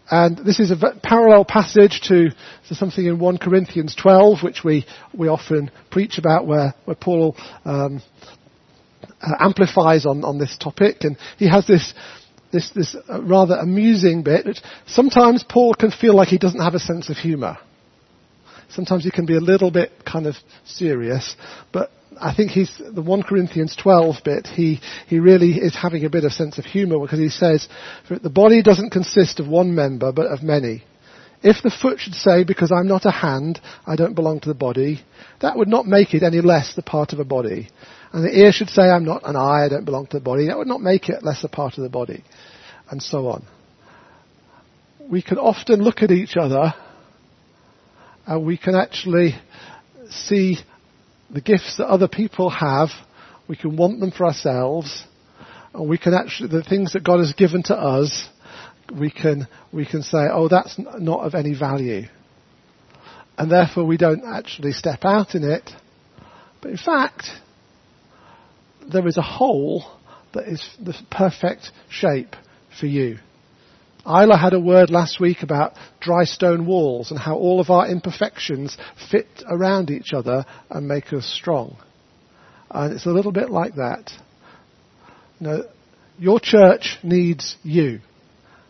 And 0.09 0.37
this 0.37 0.59
is 0.59 0.71
a 0.71 0.77
parallel 1.03 1.43
passage 1.43 2.01
to, 2.05 2.29
to, 2.69 2.75
something 2.75 3.05
in 3.05 3.19
1 3.19 3.37
Corinthians 3.39 3.93
12, 3.95 4.41
which 4.41 4.63
we, 4.63 4.85
we 5.13 5.27
often 5.27 5.69
preach 5.91 6.17
about, 6.17 6.47
where, 6.47 6.73
where 6.85 6.95
Paul 6.95 7.35
um, 7.65 8.01
uh, 9.21 9.33
amplifies 9.39 10.05
on, 10.05 10.23
on 10.23 10.37
this 10.37 10.57
topic. 10.57 10.97
And 11.01 11.17
he 11.37 11.49
has 11.49 11.67
this, 11.67 11.93
this, 12.53 12.69
this 12.71 12.95
uh, 13.09 13.21
rather 13.21 13.55
amusing 13.55 14.23
bit. 14.23 14.59
Sometimes 14.85 15.43
Paul 15.43 15.73
can 15.73 15.91
feel 15.91 16.15
like 16.15 16.29
he 16.29 16.37
doesn't 16.37 16.61
have 16.61 16.73
a 16.73 16.79
sense 16.79 17.09
of 17.09 17.17
humour. 17.17 17.57
Sometimes 18.69 19.03
he 19.03 19.11
can 19.11 19.25
be 19.25 19.35
a 19.35 19.41
little 19.41 19.71
bit 19.71 19.91
kind 20.05 20.25
of 20.25 20.35
serious, 20.65 21.35
but 21.73 21.91
I 22.19 22.33
think 22.35 22.51
he's 22.51 22.71
the 22.77 23.01
1 23.01 23.23
Corinthians 23.23 23.75
12 23.75 24.15
bit. 24.23 24.47
He 24.47 24.79
he 25.07 25.19
really 25.19 25.53
is 25.53 25.75
having 25.75 26.05
a 26.05 26.09
bit 26.09 26.23
of 26.23 26.33
sense 26.33 26.57
of 26.57 26.65
humour 26.65 26.99
because 26.99 27.19
he 27.19 27.29
says 27.29 27.67
the 28.09 28.29
body 28.29 28.61
doesn't 28.61 28.91
consist 28.91 29.39
of 29.39 29.47
one 29.47 29.75
member 29.75 30.11
but 30.11 30.27
of 30.27 30.43
many. 30.43 30.83
If 31.43 31.61
the 31.61 31.69
foot 31.69 31.99
should 31.99 32.15
say, 32.15 32.43
because 32.43 32.71
I'm 32.71 32.87
not 32.87 33.05
a 33.05 33.11
hand, 33.11 33.61
I 33.85 33.95
don't 33.95 34.15
belong 34.15 34.39
to 34.39 34.49
the 34.49 34.55
body, 34.55 35.01
that 35.39 35.55
would 35.55 35.67
not 35.67 35.85
make 35.85 36.15
it 36.15 36.23
any 36.23 36.41
less 36.41 36.73
the 36.75 36.81
part 36.81 37.13
of 37.13 37.19
a 37.19 37.25
body. 37.25 37.69
And 38.11 38.23
the 38.23 38.35
ear 38.35 38.51
should 38.51 38.69
say, 38.69 38.83
I'm 38.83 39.05
not 39.05 39.21
an 39.23 39.35
eye, 39.35 39.65
I 39.65 39.69
don't 39.69 39.85
belong 39.85 40.07
to 40.07 40.17
the 40.17 40.23
body, 40.23 40.47
that 40.47 40.57
would 40.57 40.67
not 40.67 40.81
make 40.81 41.09
it 41.09 41.23
less 41.23 41.43
a 41.43 41.47
part 41.47 41.77
of 41.77 41.83
the 41.83 41.89
body. 41.89 42.23
And 42.89 43.03
so 43.03 43.27
on. 43.27 43.45
We 45.07 45.21
can 45.21 45.37
often 45.37 45.81
look 45.81 46.01
at 46.01 46.11
each 46.11 46.35
other 46.37 46.73
and 48.25 48.45
we 48.45 48.57
can 48.57 48.75
actually 48.75 49.35
see 50.09 50.57
the 51.29 51.41
gifts 51.41 51.77
that 51.77 51.87
other 51.87 52.07
people 52.07 52.49
have. 52.49 52.89
We 53.47 53.55
can 53.55 53.77
want 53.77 53.99
them 53.99 54.11
for 54.11 54.25
ourselves. 54.25 55.03
And 55.73 55.89
we 55.89 55.97
can 55.97 56.13
actually, 56.13 56.49
the 56.49 56.63
things 56.63 56.93
that 56.93 57.03
God 57.03 57.19
has 57.19 57.33
given 57.33 57.63
to 57.63 57.75
us, 57.75 58.27
we 58.93 59.11
can, 59.11 59.47
we 59.71 59.85
can 59.85 60.01
say, 60.01 60.27
oh, 60.31 60.47
that's 60.47 60.75
not 60.77 61.25
of 61.25 61.35
any 61.35 61.53
value. 61.53 62.07
And 63.37 63.51
therefore 63.51 63.85
we 63.85 63.97
don't 63.97 64.23
actually 64.25 64.71
step 64.71 65.03
out 65.03 65.35
in 65.35 65.43
it. 65.43 65.69
But 66.61 66.71
in 66.71 66.77
fact, 66.77 67.27
there 68.91 69.07
is 69.07 69.17
a 69.17 69.21
hole 69.21 69.83
that 70.33 70.47
is 70.47 70.67
the 70.83 70.95
perfect 71.11 71.71
shape 71.89 72.35
for 72.79 72.87
you. 72.87 73.19
Isla 74.07 74.37
had 74.37 74.53
a 74.53 74.59
word 74.59 74.89
last 74.89 75.19
week 75.19 75.43
about 75.43 75.73
dry 75.99 76.23
stone 76.23 76.65
walls 76.65 77.11
and 77.11 77.19
how 77.19 77.35
all 77.35 77.59
of 77.59 77.69
our 77.69 77.89
imperfections 77.89 78.77
fit 79.11 79.27
around 79.49 79.89
each 79.89 80.13
other 80.13 80.45
and 80.69 80.87
make 80.87 81.11
us 81.11 81.25
strong. 81.25 81.77
And 82.71 82.93
it's 82.93 83.05
a 83.05 83.11
little 83.11 83.33
bit 83.33 83.49
like 83.49 83.75
that. 83.75 84.11
You 85.39 85.47
know, 85.47 85.63
your 86.17 86.39
church 86.39 86.97
needs 87.03 87.57
you. 87.63 87.99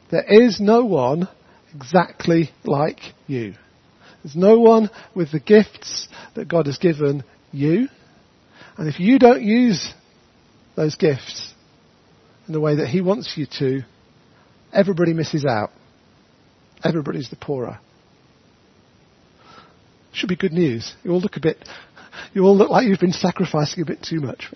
There 0.09 0.25
is 0.27 0.59
no 0.59 0.85
one 0.85 1.29
exactly 1.73 2.49
like 2.65 2.99
you. 3.27 3.53
There's 4.23 4.35
no 4.35 4.57
one 4.57 4.89
with 5.13 5.31
the 5.31 5.39
gifts 5.39 6.07
that 6.35 6.47
God 6.47 6.65
has 6.65 6.79
given 6.79 7.23
you. 7.51 7.89
And 8.77 8.87
if 8.87 8.99
you 8.99 9.19
don't 9.19 9.43
use 9.43 9.93
those 10.75 10.95
gifts 10.95 11.53
in 12.47 12.53
the 12.53 12.59
way 12.59 12.77
that 12.77 12.87
He 12.87 13.01
wants 13.01 13.33
you 13.35 13.45
to, 13.59 13.81
everybody 14.77 15.13
misses 15.13 15.43
out. 15.43 15.71
Everybody's 16.83 17.29
the 17.29 17.35
poorer. 17.35 17.79
Should 20.13 20.29
be 20.29 20.35
good 20.35 20.53
news. 20.53 20.95
You 21.03 21.11
all 21.11 21.19
look 21.19 21.35
a 21.35 21.41
bit, 21.41 21.57
you 22.33 22.43
all 22.43 22.55
look 22.55 22.69
like 22.69 22.87
you've 22.87 22.99
been 22.99 23.11
sacrificing 23.11 23.81
a 23.81 23.85
bit 23.85 24.03
too 24.03 24.19
much. 24.21 24.47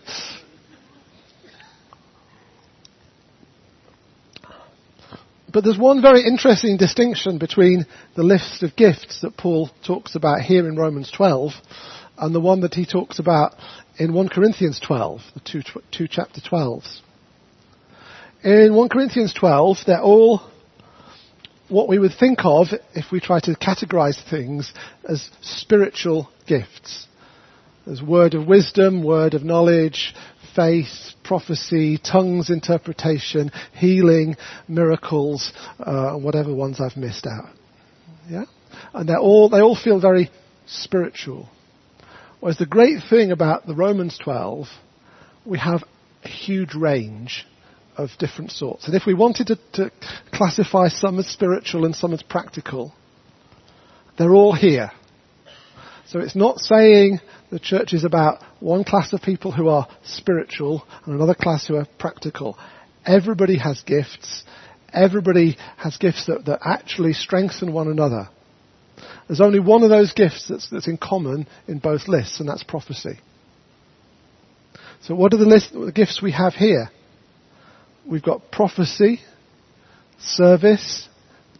But 5.52 5.66
there's 5.66 5.78
one 5.78 6.02
very 6.02 6.24
interesting 6.26 6.78
distinction 6.78 7.38
between 7.38 7.86
the 8.16 8.24
list 8.24 8.64
of 8.64 8.76
gifts 8.78 9.20
that 9.22 9.36
Paul 9.36 9.70
talks 9.86 10.16
about 10.16 10.42
here 10.42 10.68
in 10.70 10.78
Romans 10.78 11.12
12 11.12 11.52
and 12.20 12.34
the 12.34 12.40
one 12.40 12.62
that 12.62 12.74
he 12.74 12.86
talks 12.86 13.20
about 13.20 13.56
in 13.98 14.14
1 14.14 14.30
Corinthians 14.30 14.80
12, 14.80 15.22
the 15.34 15.40
two, 15.42 15.62
two 15.92 16.08
chapter 16.10 16.40
12s. 16.40 17.02
In 18.44 18.74
1 18.74 18.90
Corinthians 18.90 19.34
12, 19.34 19.78
they're 19.86 20.02
all 20.02 20.42
what 21.70 21.88
we 21.88 22.00
would 22.00 22.14
think 22.20 22.40
of 22.44 22.68
if 22.96 23.12
we 23.12 23.20
try 23.20 23.40
to 23.40 23.56
categorize 23.56 24.18
things 24.30 24.74
as 25.08 25.30
spiritual 25.42 26.28
gifts. 26.48 27.08
There's 27.86 28.02
word 28.02 28.34
of 28.34 28.48
wisdom, 28.48 29.04
word 29.04 29.36
of 29.36 29.44
knowledge, 29.44 30.16
faith, 30.56 30.90
prophecy, 31.24 32.00
tongues 32.00 32.50
interpretation, 32.50 33.52
healing, 33.74 34.36
miracles, 34.68 35.54
uh, 35.80 36.16
whatever 36.16 36.54
ones 36.54 36.82
I've 36.82 36.98
missed 36.98 37.28
out. 37.28 37.54
Yeah? 38.28 38.46
And 38.94 39.08
they're 39.08 39.20
all, 39.20 39.50
they 39.50 39.62
all 39.62 39.78
feel 39.78 40.02
very 40.02 40.32
spiritual. 40.66 41.48
Whereas 42.40 42.58
the 42.58 42.66
great 42.66 43.04
thing 43.08 43.32
about 43.32 43.68
the 43.68 43.76
Romans 43.76 44.18
12, 44.22 44.68
we 45.46 45.60
have 45.60 45.84
a 46.24 46.28
huge 46.28 46.74
range 46.74 47.46
of 47.98 48.10
different 48.20 48.52
sorts. 48.52 48.86
And 48.88 48.96
if 48.96 49.06
we 49.06 49.14
wanted 49.14 49.48
to, 49.48 49.60
to 49.74 49.92
classify 50.34 50.88
some 50.88 51.20
as 51.20 51.28
spiritual 51.28 51.86
and 51.86 51.96
some 51.96 52.14
as 52.14 52.24
practical, 52.24 52.94
they're 54.18 54.34
all 54.34 54.54
here. 54.54 54.92
So 56.08 56.20
it's 56.20 56.36
not 56.36 56.60
saying 56.60 57.20
the 57.52 57.60
church 57.60 57.94
is 57.94 58.04
about 58.04 58.44
one 58.60 58.84
class 58.84 59.14
of 59.14 59.22
people 59.22 59.52
who 59.52 59.70
are 59.70 59.88
spiritual 60.04 60.86
and 61.06 61.16
another 61.16 61.36
class 61.36 61.68
who 61.68 61.76
are 61.76 61.88
practical. 61.98 62.58
Everybody 63.06 63.58
has 63.58 63.82
gifts. 63.82 64.44
Everybody 64.94 65.58
has 65.78 65.98
gifts 65.98 66.26
that, 66.28 66.46
that 66.46 66.60
actually 66.66 67.14
strengthen 67.14 67.72
one 67.72 67.88
another. 67.88 68.30
There's 69.28 69.42
only 69.42 69.60
one 69.60 69.84
of 69.84 69.90
those 69.90 70.12
gifts 70.12 70.50
that's, 70.50 70.70
that's 70.70 70.88
in 70.88 70.98
common 70.98 71.48
in 71.68 71.80
both 71.80 72.08
lists, 72.08 72.40
and 72.40 72.50
that's 72.50 72.64
prophecy. 72.64 73.20
So 75.04 75.16
what 75.16 75.34
are 75.34 75.38
the, 75.38 75.46
list, 75.46 75.72
the 75.74 75.92
gifts 75.94 76.22
we 76.22 76.34
have 76.34 76.54
here? 76.54 76.90
We've 78.08 78.24
got 78.24 78.52
prophecy, 78.52 79.22
service, 80.20 81.08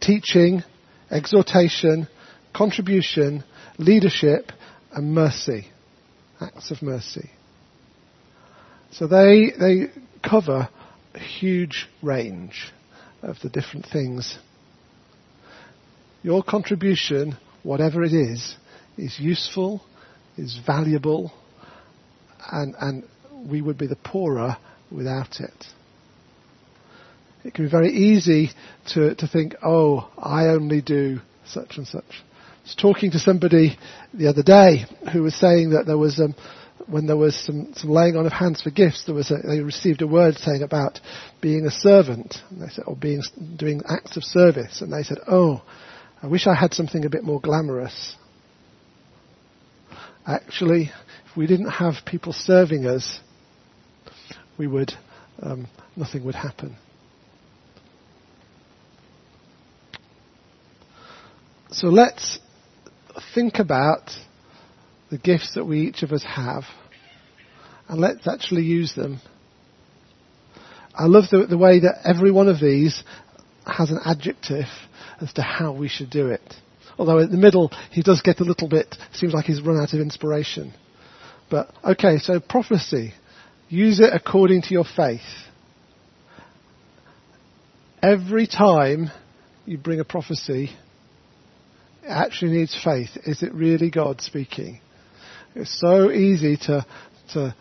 teaching, 0.00 0.62
exhortation, 1.10 2.08
contribution, 2.54 3.44
leadership, 3.78 4.50
and 4.92 5.14
mercy. 5.14 5.68
Acts 6.40 6.70
of 6.70 6.82
mercy. 6.82 7.30
So 8.90 9.06
they, 9.06 9.52
they 9.58 9.86
cover 10.28 10.68
a 11.14 11.18
huge 11.18 11.88
range 12.02 12.72
of 13.22 13.36
the 13.42 13.48
different 13.48 13.86
things. 13.86 14.36
Your 16.22 16.42
contribution, 16.42 17.36
whatever 17.62 18.02
it 18.02 18.12
is, 18.12 18.56
is 18.98 19.18
useful, 19.18 19.82
is 20.36 20.58
valuable, 20.66 21.32
and, 22.50 22.74
and 22.80 23.04
we 23.48 23.62
would 23.62 23.78
be 23.78 23.86
the 23.86 23.96
poorer 23.96 24.56
without 24.90 25.40
it. 25.40 25.66
It 27.44 27.54
can 27.54 27.64
be 27.64 27.70
very 27.70 27.90
easy 27.90 28.50
to, 28.94 29.14
to 29.16 29.26
think, 29.26 29.56
oh, 29.62 30.10
I 30.16 30.46
only 30.46 30.80
do 30.80 31.20
such 31.44 31.76
and 31.76 31.86
such. 31.86 32.04
I 32.08 32.62
was 32.62 32.76
talking 32.80 33.10
to 33.12 33.18
somebody 33.18 33.76
the 34.14 34.28
other 34.28 34.42
day 34.42 34.86
who 35.12 35.22
was 35.22 35.34
saying 35.34 35.70
that 35.70 35.86
there 35.86 35.98
was, 35.98 36.20
um, 36.20 36.36
when 36.86 37.06
there 37.06 37.16
was 37.16 37.34
some, 37.36 37.72
some 37.74 37.90
laying 37.90 38.16
on 38.16 38.26
of 38.26 38.32
hands 38.32 38.62
for 38.62 38.70
gifts, 38.70 39.04
there 39.04 39.14
was 39.14 39.32
a, 39.32 39.38
they 39.44 39.60
received 39.60 40.02
a 40.02 40.06
word 40.06 40.36
saying 40.36 40.62
about 40.62 41.00
being 41.40 41.66
a 41.66 41.70
servant, 41.70 42.36
and 42.50 42.62
they 42.62 42.68
said, 42.68 42.84
or 42.86 42.94
being, 42.94 43.22
doing 43.56 43.82
acts 43.88 44.16
of 44.16 44.22
service, 44.22 44.80
and 44.80 44.92
they 44.92 45.02
said, 45.02 45.18
oh, 45.26 45.62
I 46.22 46.28
wish 46.28 46.46
I 46.46 46.54
had 46.54 46.72
something 46.72 47.04
a 47.04 47.10
bit 47.10 47.24
more 47.24 47.40
glamorous. 47.40 48.16
Actually, 50.24 50.92
if 51.28 51.36
we 51.36 51.48
didn't 51.48 51.70
have 51.70 51.94
people 52.06 52.32
serving 52.32 52.86
us, 52.86 53.18
we 54.56 54.68
would, 54.68 54.92
um, 55.42 55.66
nothing 55.96 56.24
would 56.24 56.36
happen. 56.36 56.76
So 61.82 61.88
let's 61.88 62.38
think 63.34 63.58
about 63.58 64.12
the 65.10 65.18
gifts 65.18 65.54
that 65.56 65.64
we 65.64 65.80
each 65.80 66.04
of 66.04 66.12
us 66.12 66.22
have 66.22 66.62
and 67.88 68.00
let's 68.00 68.28
actually 68.28 68.62
use 68.62 68.94
them. 68.94 69.20
I 70.94 71.06
love 71.06 71.24
the, 71.32 71.44
the 71.46 71.58
way 71.58 71.80
that 71.80 72.02
every 72.04 72.30
one 72.30 72.46
of 72.46 72.60
these 72.60 73.02
has 73.66 73.90
an 73.90 73.98
adjective 74.04 74.66
as 75.20 75.32
to 75.32 75.42
how 75.42 75.72
we 75.72 75.88
should 75.88 76.08
do 76.08 76.28
it. 76.28 76.54
Although 76.98 77.18
in 77.18 77.32
the 77.32 77.36
middle 77.36 77.72
he 77.90 78.00
does 78.00 78.22
get 78.22 78.38
a 78.38 78.44
little 78.44 78.68
bit, 78.68 78.94
seems 79.12 79.34
like 79.34 79.46
he's 79.46 79.60
run 79.60 79.76
out 79.76 79.92
of 79.92 79.98
inspiration. 79.98 80.72
But 81.50 81.74
okay, 81.82 82.18
so 82.18 82.38
prophecy. 82.38 83.12
Use 83.68 83.98
it 83.98 84.10
according 84.14 84.62
to 84.62 84.72
your 84.72 84.84
faith. 84.84 85.20
every 88.00 88.46
time 88.46 89.10
you 89.66 89.78
bring 89.78 89.98
a 89.98 90.04
prophecy, 90.04 90.76
actually 92.06 92.52
needs 92.52 92.78
faith. 92.82 93.10
Is 93.24 93.42
it 93.42 93.52
really 93.54 93.90
God 93.90 94.20
speaking? 94.20 94.80
It's 95.54 95.78
so 95.80 96.10
easy 96.10 96.56
to, 96.56 96.86
to 97.34 97.54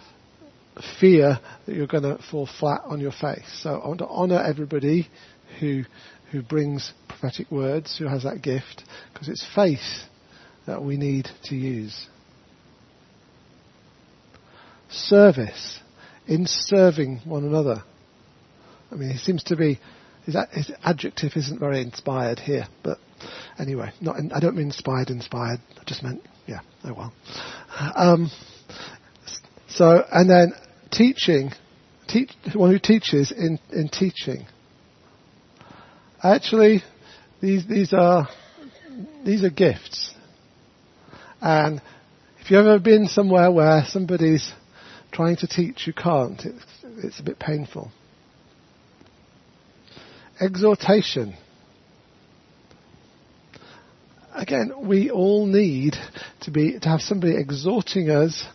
fear 0.99 1.39
that 1.65 1.75
you're 1.75 1.87
going 1.87 2.03
to 2.03 2.19
fall 2.29 2.47
flat 2.59 2.81
on 2.85 2.99
your 2.99 3.11
face. 3.11 3.59
So 3.61 3.71
I 3.71 3.87
want 3.87 3.99
to 3.99 4.07
honour 4.07 4.41
everybody 4.41 5.09
who, 5.59 5.83
who 6.31 6.41
brings 6.41 6.93
prophetic 7.07 7.51
words, 7.51 7.97
who 7.97 8.07
has 8.07 8.23
that 8.23 8.41
gift, 8.41 8.83
because 9.13 9.29
it's 9.29 9.45
faith 9.53 10.03
that 10.65 10.83
we 10.83 10.97
need 10.97 11.27
to 11.45 11.55
use. 11.55 12.07
Service, 14.89 15.79
in 16.27 16.45
serving 16.45 17.21
one 17.25 17.43
another. 17.43 17.83
I 18.91 18.95
mean, 18.95 19.09
he 19.09 19.17
seems 19.17 19.43
to 19.45 19.55
be, 19.55 19.79
his 20.25 20.35
adjective 20.83 21.33
isn't 21.35 21.59
very 21.59 21.81
inspired 21.81 22.39
here, 22.39 22.67
but 22.83 22.97
anyway, 23.59 23.91
not 24.01 24.17
in, 24.17 24.31
I 24.31 24.39
don't 24.39 24.55
mean 24.55 24.67
inspired, 24.67 25.09
inspired. 25.09 25.59
I 25.79 25.83
just 25.85 26.03
meant, 26.03 26.21
yeah, 26.47 26.61
oh 26.83 26.93
well. 26.93 27.13
Um, 27.95 28.31
so, 29.67 30.03
and 30.11 30.29
then 30.29 30.53
teaching, 30.91 31.51
teach, 32.07 32.31
one 32.53 32.71
who 32.71 32.79
teaches 32.79 33.31
in, 33.31 33.59
in 33.71 33.89
teaching. 33.89 34.45
Actually, 36.23 36.83
these, 37.41 37.65
these 37.67 37.93
are, 37.93 38.27
these 39.25 39.43
are 39.43 39.49
gifts. 39.49 40.13
And 41.41 41.81
if 42.39 42.51
you've 42.51 42.59
ever 42.65 42.79
been 42.79 43.07
somewhere 43.07 43.51
where 43.51 43.83
somebody's 43.87 44.51
trying 45.11 45.37
to 45.37 45.47
teach, 45.47 45.87
you 45.87 45.93
can't, 45.93 46.39
it's, 46.45 46.65
it's 47.03 47.19
a 47.19 47.23
bit 47.23 47.39
painful. 47.39 47.91
Exhortation. 50.39 51.35
Again, 54.33 54.71
we 54.83 55.09
all 55.09 55.45
need 55.45 55.95
to 56.41 56.51
be, 56.51 56.79
to 56.79 56.89
have 56.89 57.01
somebody 57.01 57.35
exhorting 57.35 58.09
us 58.09 58.45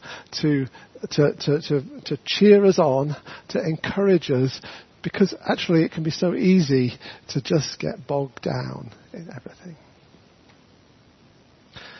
to, 0.41 0.67
to, 1.13 1.35
to, 1.35 1.61
to, 1.61 2.01
to 2.07 2.19
cheer 2.25 2.65
us 2.65 2.79
on, 2.79 3.15
to 3.51 3.61
encourage 3.61 4.31
us, 4.31 4.61
because 5.03 5.35
actually 5.47 5.85
it 5.85 5.93
can 5.93 6.03
be 6.03 6.11
so 6.11 6.35
easy 6.35 6.95
to 7.29 7.43
just 7.43 7.79
get 7.79 8.07
bogged 8.07 8.43
down 8.43 8.91
in 9.13 9.29
everything. 9.35 9.77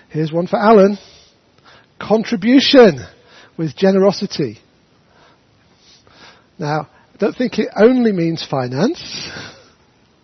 Here's 0.09 0.33
one 0.33 0.47
for 0.47 0.59
Alan. 0.59 0.97
Contribution 2.01 3.07
with 3.59 3.77
generosity. 3.77 4.59
Now, 6.59 6.89
I 7.15 7.17
don't 7.19 7.37
think 7.37 7.59
it 7.59 7.69
only 7.77 8.13
means 8.13 8.47
finance, 8.49 9.31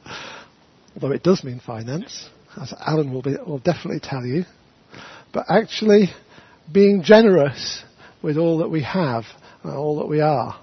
although 0.94 1.14
it 1.14 1.22
does 1.22 1.44
mean 1.44 1.60
finance, 1.64 2.28
as 2.60 2.72
Alan 2.84 3.12
will, 3.12 3.22
be, 3.22 3.36
will 3.46 3.58
definitely 3.58 4.00
tell 4.00 4.24
you. 4.24 4.44
But 5.32 5.46
actually, 5.48 6.10
being 6.72 7.02
generous 7.02 7.82
with 8.22 8.36
all 8.36 8.58
that 8.58 8.68
we 8.68 8.82
have, 8.82 9.24
and 9.62 9.74
all 9.74 9.98
that 9.98 10.08
we 10.08 10.20
are, 10.20 10.60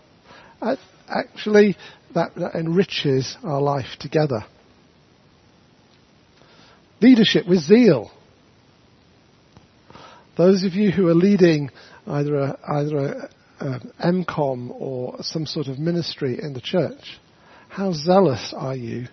actually, 1.07 1.75
that, 2.13 2.35
that 2.35 2.55
enriches 2.55 3.37
our 3.43 3.61
life 3.61 3.97
together. 3.99 4.45
Leadership 7.01 7.47
with 7.47 7.59
zeal. 7.59 8.11
Those 10.37 10.63
of 10.63 10.73
you 10.73 10.91
who 10.91 11.07
are 11.07 11.15
leading 11.15 11.69
either 12.07 12.35
a, 12.35 12.59
either 12.67 12.97
a, 12.97 13.29
a 13.59 13.79
MCOM 14.05 14.69
or 14.71 15.17
some 15.21 15.45
sort 15.45 15.67
of 15.67 15.79
ministry 15.79 16.39
in 16.41 16.53
the 16.53 16.61
church, 16.61 17.19
how 17.69 17.93
zealous 17.93 18.53
are 18.55 18.75
you? 18.75 19.07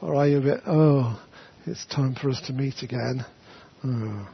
Or 0.00 0.16
are 0.16 0.26
you 0.26 0.38
a 0.38 0.40
bit, 0.40 0.60
oh, 0.66 1.22
it's 1.70 1.86
time 1.86 2.14
for 2.14 2.30
us 2.30 2.40
to 2.48 2.52
meet 2.52 2.82
again? 2.82 3.24
Oh. 3.84 4.28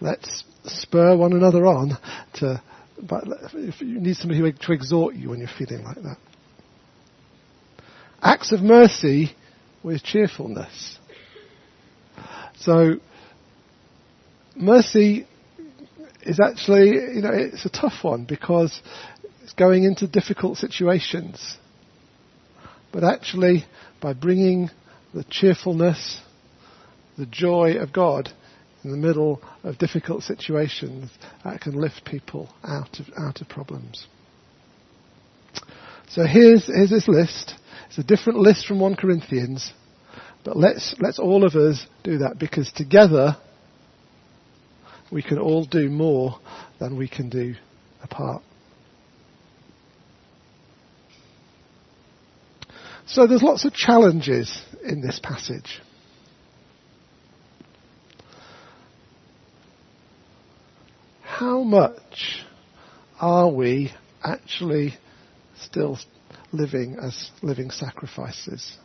Let's 0.00 0.44
spur 0.64 1.16
one 1.16 1.32
another 1.32 1.64
on 1.66 1.96
to, 2.34 2.60
but 3.00 3.24
if 3.54 3.80
you 3.80 4.00
need 4.00 4.16
somebody 4.16 4.52
to 4.52 4.72
exhort 4.72 5.14
you 5.14 5.30
when 5.30 5.38
you're 5.38 5.48
feeling 5.56 5.84
like 5.84 5.96
that. 5.96 6.16
Acts 8.20 8.50
of 8.52 8.60
mercy 8.60 9.32
with 9.82 10.02
cheerfulness. 10.02 10.98
So 12.58 12.96
mercy 14.56 15.26
is 16.22 16.40
actually, 16.40 16.90
you 17.14 17.22
know, 17.22 17.32
it's 17.32 17.64
a 17.64 17.70
tough 17.70 18.02
one 18.02 18.24
because 18.24 18.80
it's 19.42 19.52
going 19.52 19.84
into 19.84 20.06
difficult 20.06 20.58
situations. 20.58 21.58
But 22.92 23.04
actually, 23.04 23.64
by 24.00 24.12
bringing 24.12 24.70
the 25.14 25.24
cheerfulness, 25.24 26.20
the 27.18 27.26
joy 27.26 27.76
of 27.76 27.92
God 27.92 28.30
in 28.84 28.90
the 28.90 28.96
middle 28.96 29.40
of 29.62 29.78
difficult 29.78 30.22
situations, 30.22 31.10
that 31.44 31.60
can 31.60 31.80
lift 31.80 32.04
people 32.04 32.52
out 32.64 32.98
of, 32.98 33.06
out 33.16 33.40
of 33.40 33.48
problems. 33.48 34.06
So 36.08 36.24
here's, 36.26 36.66
here's 36.66 36.90
this 36.90 37.06
list. 37.06 37.54
It's 37.88 37.98
a 37.98 38.02
different 38.02 38.40
list 38.40 38.66
from 38.66 38.80
1 38.80 38.96
Corinthians, 38.96 39.72
but 40.44 40.56
let's, 40.56 40.94
let's 40.98 41.18
all 41.18 41.44
of 41.44 41.54
us 41.54 41.86
do 42.02 42.18
that 42.18 42.38
because 42.38 42.72
together 42.72 43.36
we 45.12 45.22
can 45.22 45.38
all 45.38 45.64
do 45.64 45.88
more 45.88 46.40
than 46.80 46.96
we 46.96 47.06
can 47.06 47.28
do 47.28 47.54
apart. 48.02 48.42
So 53.06 53.26
there's 53.26 53.42
lots 53.42 53.64
of 53.64 53.74
challenges 53.74 54.62
in 54.84 55.00
this 55.00 55.20
passage. 55.22 55.80
How 61.22 61.62
much 61.62 62.44
are 63.20 63.50
we 63.50 63.92
actually 64.22 64.94
still 65.60 65.98
living 66.52 66.96
as 67.00 67.30
living 67.42 67.70
sacrifices, 67.70 68.76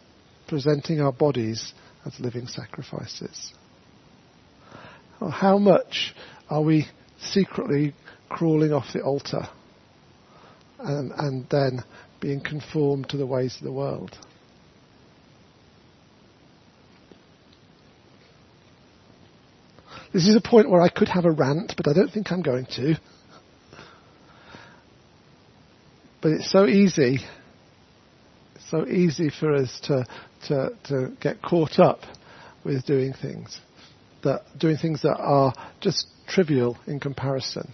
presenting 0.47 1.01
our 1.01 1.11
bodies 1.11 1.73
as 2.05 2.19
living 2.19 2.47
sacrifices? 2.47 3.53
Or 5.19 5.31
how 5.31 5.57
much 5.57 6.15
are 6.49 6.61
we 6.61 6.87
secretly 7.19 7.93
crawling 8.29 8.71
off 8.71 8.93
the 8.93 9.01
altar 9.01 9.47
and, 10.79 11.11
and 11.17 11.47
then 11.49 11.83
being 12.19 12.41
conformed 12.41 13.09
to 13.09 13.17
the 13.17 13.25
ways 13.25 13.57
of 13.57 13.63
the 13.63 13.71
world? 13.71 14.17
This 20.13 20.27
is 20.27 20.35
a 20.35 20.41
point 20.41 20.69
where 20.69 20.81
I 20.81 20.89
could 20.89 21.09
have 21.09 21.25
a 21.25 21.31
rant, 21.31 21.73
but 21.75 21.87
I 21.87 21.93
don't 21.93 22.11
think 22.11 22.31
I'm 22.31 22.41
going 22.41 22.65
to. 22.77 22.95
But 26.21 26.31
it's 26.31 26.51
so 26.51 26.65
easy, 26.65 27.19
so 28.69 28.87
easy 28.87 29.29
for 29.29 29.53
us 29.55 29.79
to, 29.83 30.05
to, 30.47 30.69
to 30.85 31.17
get 31.21 31.41
caught 31.41 31.79
up 31.79 31.99
with 32.63 32.85
doing 32.85 33.13
things 33.13 33.59
that 34.23 34.41
doing 34.57 34.77
things 34.77 35.01
that 35.03 35.15
are 35.17 35.53
just 35.79 36.07
trivial 36.27 36.77
in 36.87 36.99
comparison. 36.99 37.71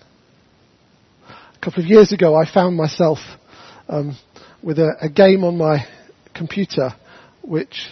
A 1.27 1.65
couple 1.65 1.83
of 1.83 1.89
years 1.89 2.11
ago, 2.11 2.35
I 2.35 2.51
found 2.51 2.75
myself 2.75 3.19
um, 3.87 4.17
with 4.61 4.79
a, 4.79 4.95
a 5.01 5.09
game 5.09 5.43
on 5.43 5.57
my 5.57 5.85
computer, 6.35 6.89
which 7.41 7.87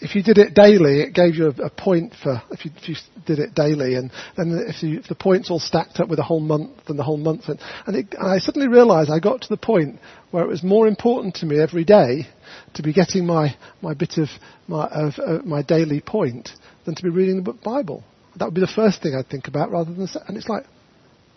if 0.00 0.14
you 0.14 0.22
did 0.22 0.38
it 0.38 0.54
daily, 0.54 1.02
it 1.02 1.14
gave 1.14 1.34
you 1.34 1.46
a, 1.46 1.66
a 1.66 1.70
point 1.70 2.14
for 2.22 2.42
if 2.50 2.64
you, 2.64 2.70
if 2.76 2.88
you, 2.88 2.94
did 3.26 3.38
it 3.38 3.54
daily, 3.54 3.94
and 3.94 4.10
then 4.36 4.64
if, 4.66 4.82
you, 4.82 4.98
if, 5.00 5.08
the 5.08 5.14
points 5.14 5.50
all 5.50 5.60
stacked 5.60 6.00
up 6.00 6.08
with 6.08 6.18
a 6.18 6.22
whole 6.22 6.40
month 6.40 6.88
and 6.88 6.98
the 6.98 7.02
whole 7.02 7.18
month, 7.18 7.48
and, 7.48 7.60
and, 7.86 7.96
it, 7.96 8.14
and 8.18 8.28
I 8.28 8.38
suddenly 8.38 8.68
realised 8.68 9.10
I 9.10 9.20
got 9.20 9.42
to 9.42 9.48
the 9.48 9.56
point 9.56 10.00
where 10.30 10.42
it 10.42 10.48
was 10.48 10.62
more 10.62 10.88
important 10.88 11.36
to 11.36 11.46
me 11.46 11.60
every 11.60 11.84
day 11.84 12.26
to 12.74 12.82
be 12.82 12.92
getting 12.92 13.26
my 13.26 13.56
my 13.82 13.94
bit 13.94 14.16
of 14.16 14.28
my 14.66 14.86
of 14.86 15.14
uh, 15.18 15.38
my 15.44 15.62
daily 15.62 16.00
point 16.00 16.50
than 16.86 16.94
to 16.94 17.02
be 17.02 17.10
reading 17.10 17.42
the 17.42 17.52
Bible. 17.52 18.02
That 18.36 18.46
would 18.46 18.54
be 18.54 18.60
the 18.60 18.66
first 18.66 19.02
thing 19.02 19.14
I'd 19.14 19.28
think 19.28 19.48
about, 19.48 19.70
rather 19.70 19.92
than 19.92 20.08
and 20.26 20.36
it's 20.36 20.48
like 20.48 20.64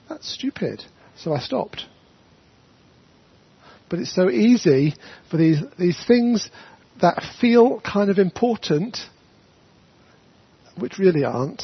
that's 0.07 0.31
stupid. 0.31 0.83
So 1.17 1.33
I 1.33 1.39
stopped. 1.39 1.85
But 3.89 3.99
it's 3.99 4.15
so 4.15 4.29
easy 4.29 4.95
for 5.29 5.37
these 5.37 5.59
these 5.77 6.03
things 6.07 6.49
that 7.03 7.21
feel 7.41 7.81
kind 7.81 8.09
of 8.09 8.17
important, 8.17 8.97
which 10.77 10.97
really 10.97 11.25
aren't, 11.25 11.63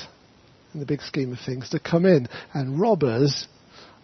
in 0.74 0.82
the 0.82 0.86
big 0.86 1.02
scheme 1.02 1.32
of 1.32 1.40
things, 1.40 1.70
to 1.70 1.80
come 1.80 2.06
in 2.06 2.28
and 2.54 2.80
rob 2.80 3.04
us 3.04 3.48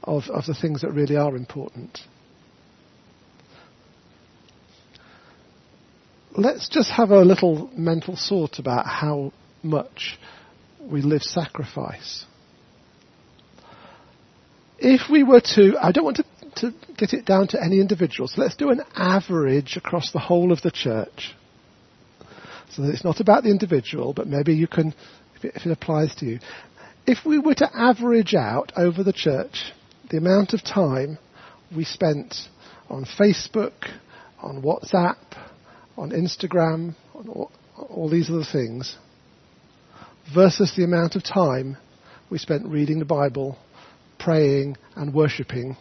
of, 0.02 0.24
of 0.30 0.46
the 0.46 0.56
things 0.56 0.82
that 0.82 0.92
really 0.92 1.18
are 1.18 1.36
important. 1.36 2.00
Let's 6.38 6.70
just 6.70 6.90
have 6.92 7.10
a 7.10 7.20
little 7.20 7.70
mental 7.76 8.18
thought 8.18 8.58
about 8.58 8.86
how 8.86 9.34
much 9.62 10.18
we 10.80 11.02
live 11.02 11.22
sacrifice. 11.22 12.24
If 14.80 15.12
we 15.12 15.24
were 15.24 15.42
to, 15.56 15.76
I 15.82 15.92
don't 15.92 16.06
want 16.06 16.18
to 16.18 16.26
to 16.58 16.74
get 16.98 17.14
it 17.14 17.26
down 17.26 17.48
to 17.50 17.64
any 17.64 17.80
individual. 17.80 18.28
So 18.28 18.42
let's 18.42 18.56
do 18.56 18.70
an 18.70 18.82
average 18.96 19.78
across 19.78 20.12
the 20.12 20.20
whole 20.20 20.52
of 20.52 20.62
the 20.62 20.72
church. 20.72 21.36
So 22.72 22.82
that 22.82 22.94
it's 22.94 23.04
not 23.04 23.20
about 23.20 23.44
the 23.44 23.50
individual, 23.50 24.14
but 24.14 24.28
maybe 24.28 24.54
you 24.54 24.68
can, 24.68 24.94
if 25.36 25.46
it, 25.46 25.54
if 25.56 25.66
it 25.66 25.72
applies 25.72 26.14
to 26.16 26.26
you. 26.26 26.40
If 27.08 27.20
we 27.26 27.40
were 27.40 27.56
to 27.56 27.70
average 27.74 28.34
out 28.34 28.74
over 28.76 29.04
the 29.04 29.14
church 29.14 29.72
the 30.10 30.18
amount 30.18 30.54
of 30.54 30.64
time 30.64 31.18
we 31.76 31.84
spent 31.84 32.36
on 32.90 33.06
Facebook, 33.06 33.74
on 34.42 34.62
WhatsApp, 34.62 35.18
on 35.98 36.12
Instagram, 36.12 36.96
on 37.14 37.28
all, 37.28 37.52
all 37.78 38.10
these 38.10 38.30
other 38.30 38.46
things, 38.50 38.98
versus 40.34 40.74
the 40.76 40.84
amount 40.84 41.16
of 41.16 41.24
time 41.24 41.78
we 42.30 42.38
spent 42.38 42.68
reading 42.68 43.00
the 43.00 43.06
Bible, 43.06 43.58
praying 44.20 44.78
and 44.96 45.14
worshipping, 45.14 45.78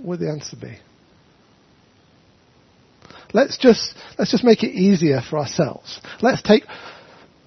what 0.00 0.18
would 0.18 0.20
the 0.20 0.30
answer 0.30 0.56
be? 0.56 0.78
Let's 3.32 3.58
just, 3.58 3.94
let's 4.18 4.30
just 4.30 4.44
make 4.44 4.62
it 4.64 4.70
easier 4.70 5.20
for 5.20 5.38
ourselves. 5.38 6.00
Let's 6.20 6.42
take 6.42 6.64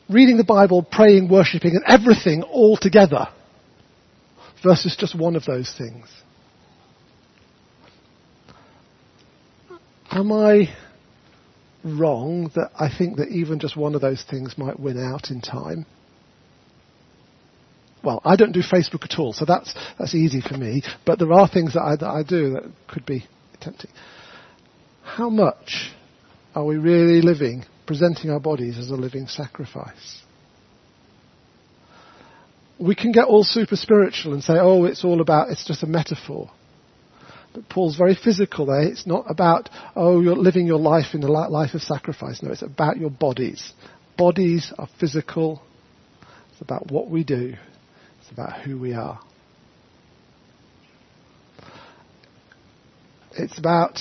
reading 0.07 0.37
the 0.37 0.43
Bible, 0.43 0.83
praying, 0.83 1.29
worshipping, 1.29 1.71
and 1.75 1.83
everything 1.87 2.43
all 2.43 2.77
together 2.77 3.27
versus 4.63 4.95
just 4.97 5.17
one 5.17 5.35
of 5.35 5.45
those 5.45 5.73
things. 5.77 6.07
Am 10.11 10.31
I 10.31 10.73
wrong 11.83 12.51
that 12.55 12.69
I 12.79 12.87
think 12.95 13.17
that 13.17 13.29
even 13.29 13.59
just 13.59 13.75
one 13.75 13.95
of 13.95 14.01
those 14.01 14.23
things 14.23 14.57
might 14.57 14.79
win 14.79 15.03
out 15.03 15.31
in 15.31 15.41
time? 15.41 15.85
Well, 18.03 18.21
I 18.25 18.35
don't 18.35 18.51
do 18.51 18.61
Facebook 18.61 19.05
at 19.05 19.17
all, 19.17 19.31
so 19.31 19.45
that's, 19.45 19.73
that's 19.97 20.13
easy 20.13 20.41
for 20.41 20.57
me, 20.57 20.83
but 21.05 21.19
there 21.19 21.31
are 21.31 21.47
things 21.47 21.73
that 21.73 21.81
I, 21.81 21.95
that 21.95 22.09
I 22.09 22.23
do 22.23 22.51
that 22.51 22.63
could 22.87 23.05
be 23.05 23.25
tempting. 23.61 23.91
How 25.03 25.29
much 25.29 25.91
are 26.53 26.65
we 26.65 26.75
really 26.75 27.21
living, 27.21 27.63
presenting 27.87 28.29
our 28.29 28.41
bodies 28.41 28.77
as 28.77 28.89
a 28.89 28.95
living 28.95 29.27
sacrifice? 29.27 30.21
We 32.77 32.95
can 32.95 33.13
get 33.13 33.27
all 33.27 33.45
super 33.45 33.77
spiritual 33.77 34.33
and 34.33 34.43
say, 34.43 34.55
oh, 34.59 34.83
it's 34.83 35.05
all 35.05 35.21
about, 35.21 35.49
it's 35.49 35.65
just 35.65 35.83
a 35.83 35.87
metaphor. 35.87 36.51
But 37.53 37.69
Paul's 37.69 37.95
very 37.95 38.15
physical 38.15 38.65
there. 38.65 38.81
It's 38.81 39.07
not 39.07 39.25
about, 39.29 39.69
oh, 39.95 40.19
you're 40.19 40.35
living 40.35 40.65
your 40.65 40.79
life 40.79 41.13
in 41.13 41.23
a 41.23 41.31
life 41.31 41.73
of 41.75 41.81
sacrifice. 41.81 42.41
No, 42.41 42.51
it's 42.51 42.63
about 42.63 42.97
your 42.97 43.11
bodies. 43.11 43.71
Bodies 44.17 44.73
are 44.77 44.89
physical. 44.99 45.61
It's 46.51 46.61
about 46.61 46.91
what 46.91 47.09
we 47.09 47.23
do. 47.23 47.53
About 48.33 48.63
who 48.63 48.79
we 48.79 48.93
are. 48.93 49.19
It's 53.37 53.59
about 53.59 53.99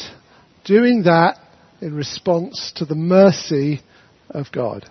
doing 0.65 1.03
that 1.03 1.37
in 1.83 1.95
response 1.95 2.73
to 2.77 2.87
the 2.87 2.95
mercy 2.95 3.83
of 4.31 4.47
God. 4.51 4.89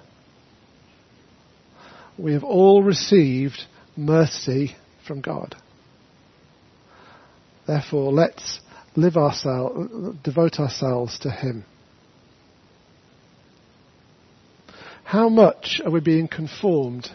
We 2.19 2.33
have 2.33 2.43
all 2.43 2.83
received 2.83 3.63
mercy 3.97 4.75
from 5.07 5.21
God. 5.21 5.55
Therefore, 7.65 8.13
let's 8.13 8.59
live 8.95 9.17
ourselves, 9.17 10.17
devote 10.23 10.59
ourselves 10.59 11.17
to 11.19 11.31
Him. 11.31 11.65
How 15.03 15.29
much 15.29 15.81
are 15.83 15.89
we 15.89 15.99
being 15.99 16.27
conformed 16.27 17.09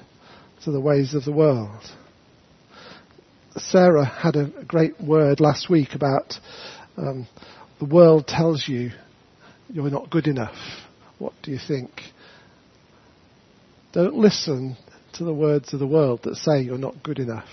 to 0.64 0.72
the 0.72 0.80
ways 0.80 1.14
of 1.14 1.24
the 1.24 1.30
world? 1.30 1.84
Sarah 3.56 4.04
had 4.04 4.36
a 4.36 4.50
great 4.66 5.00
word 5.00 5.40
last 5.40 5.70
week 5.70 5.94
about 5.94 6.34
um, 6.96 7.26
the 7.78 7.86
world 7.86 8.26
tells 8.26 8.68
you 8.68 8.90
you're 9.68 9.90
not 9.90 10.10
good 10.10 10.26
enough. 10.26 10.56
What 11.18 11.32
do 11.42 11.50
you 11.50 11.58
think? 11.58 11.90
Don't 13.92 14.14
listen 14.14 14.76
to 15.14 15.24
the 15.24 15.32
words 15.32 15.72
of 15.72 15.80
the 15.80 15.86
world 15.86 16.20
that 16.24 16.36
say 16.36 16.60
you're 16.60 16.76
not 16.76 17.02
good 17.02 17.18
enough. 17.18 17.48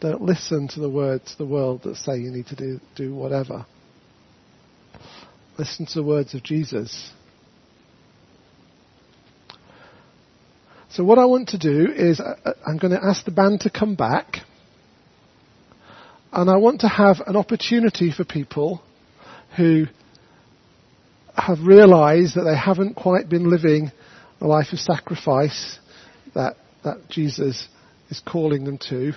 Don't 0.00 0.22
listen 0.22 0.68
to 0.68 0.80
the 0.80 0.88
words 0.88 1.32
of 1.32 1.38
the 1.38 1.46
world 1.46 1.82
that 1.82 1.96
say 1.96 2.16
you 2.16 2.30
need 2.30 2.46
to 2.46 2.56
do, 2.56 2.80
do 2.94 3.14
whatever. 3.14 3.66
Listen 5.58 5.86
to 5.86 5.94
the 5.94 6.04
words 6.04 6.34
of 6.34 6.42
Jesus. 6.42 7.12
So 10.90 11.04
what 11.04 11.18
I 11.18 11.24
want 11.26 11.50
to 11.50 11.58
do 11.58 11.92
is 11.92 12.20
uh, 12.20 12.36
uh, 12.44 12.52
I'm 12.66 12.78
going 12.78 12.92
to 12.92 13.04
ask 13.04 13.24
the 13.24 13.30
band 13.30 13.60
to 13.60 13.70
come 13.70 13.94
back 13.94 14.38
and 16.32 16.50
I 16.50 16.56
want 16.56 16.80
to 16.82 16.88
have 16.88 17.20
an 17.26 17.36
opportunity 17.36 18.12
for 18.12 18.24
people 18.24 18.82
who 19.56 19.86
have 21.36 21.60
realized 21.60 22.36
that 22.36 22.42
they 22.42 22.56
haven't 22.56 22.94
quite 22.94 23.28
been 23.28 23.50
living 23.50 23.92
the 24.38 24.46
life 24.46 24.72
of 24.72 24.78
sacrifice 24.78 25.78
that, 26.34 26.56
that 26.84 27.08
Jesus 27.08 27.68
is 28.10 28.20
calling 28.24 28.64
them 28.64 28.78
to 28.88 29.12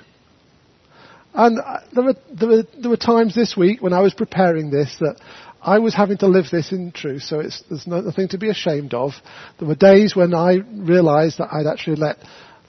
and 1.33 1.59
there 1.93 2.03
were, 2.03 2.15
there 2.31 2.47
were, 2.47 2.63
there 2.79 2.89
were 2.91 2.97
times 2.97 3.33
this 3.33 3.57
week 3.57 3.81
when 3.81 3.93
I 3.93 4.01
was 4.01 4.13
preparing 4.13 4.69
this 4.69 4.95
that 4.99 5.19
I 5.61 5.79
was 5.79 5.95
having 5.95 6.17
to 6.17 6.27
live 6.27 6.45
this 6.51 6.71
in 6.71 6.91
truth, 6.91 7.23
so 7.23 7.37
there's 7.37 7.87
nothing 7.87 8.27
to 8.29 8.37
be 8.37 8.49
ashamed 8.49 8.93
of. 8.93 9.13
There 9.57 9.67
were 9.67 9.75
days 9.75 10.15
when 10.15 10.33
I 10.33 10.55
realised 10.55 11.39
that 11.39 11.49
I'd 11.51 11.65
actually 11.65 11.95
let, 11.95 12.17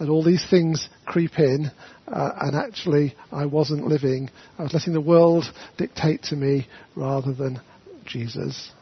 let 0.01 0.09
all 0.09 0.24
these 0.24 0.45
things 0.49 0.88
creep 1.07 1.38
in, 1.38 1.70
uh, 2.09 2.30
and 2.40 2.57
actually 2.57 3.14
I 3.30 3.47
wasn't 3.47 3.86
living. 3.86 4.30
I 4.59 4.64
was 4.64 4.74
letting 4.74 4.92
the 4.92 5.01
world 5.01 5.45
dictate 5.78 6.24
to 6.24 6.36
me 6.36 6.66
rather 6.97 7.32
than 7.32 7.61
Jesus. 8.05 8.72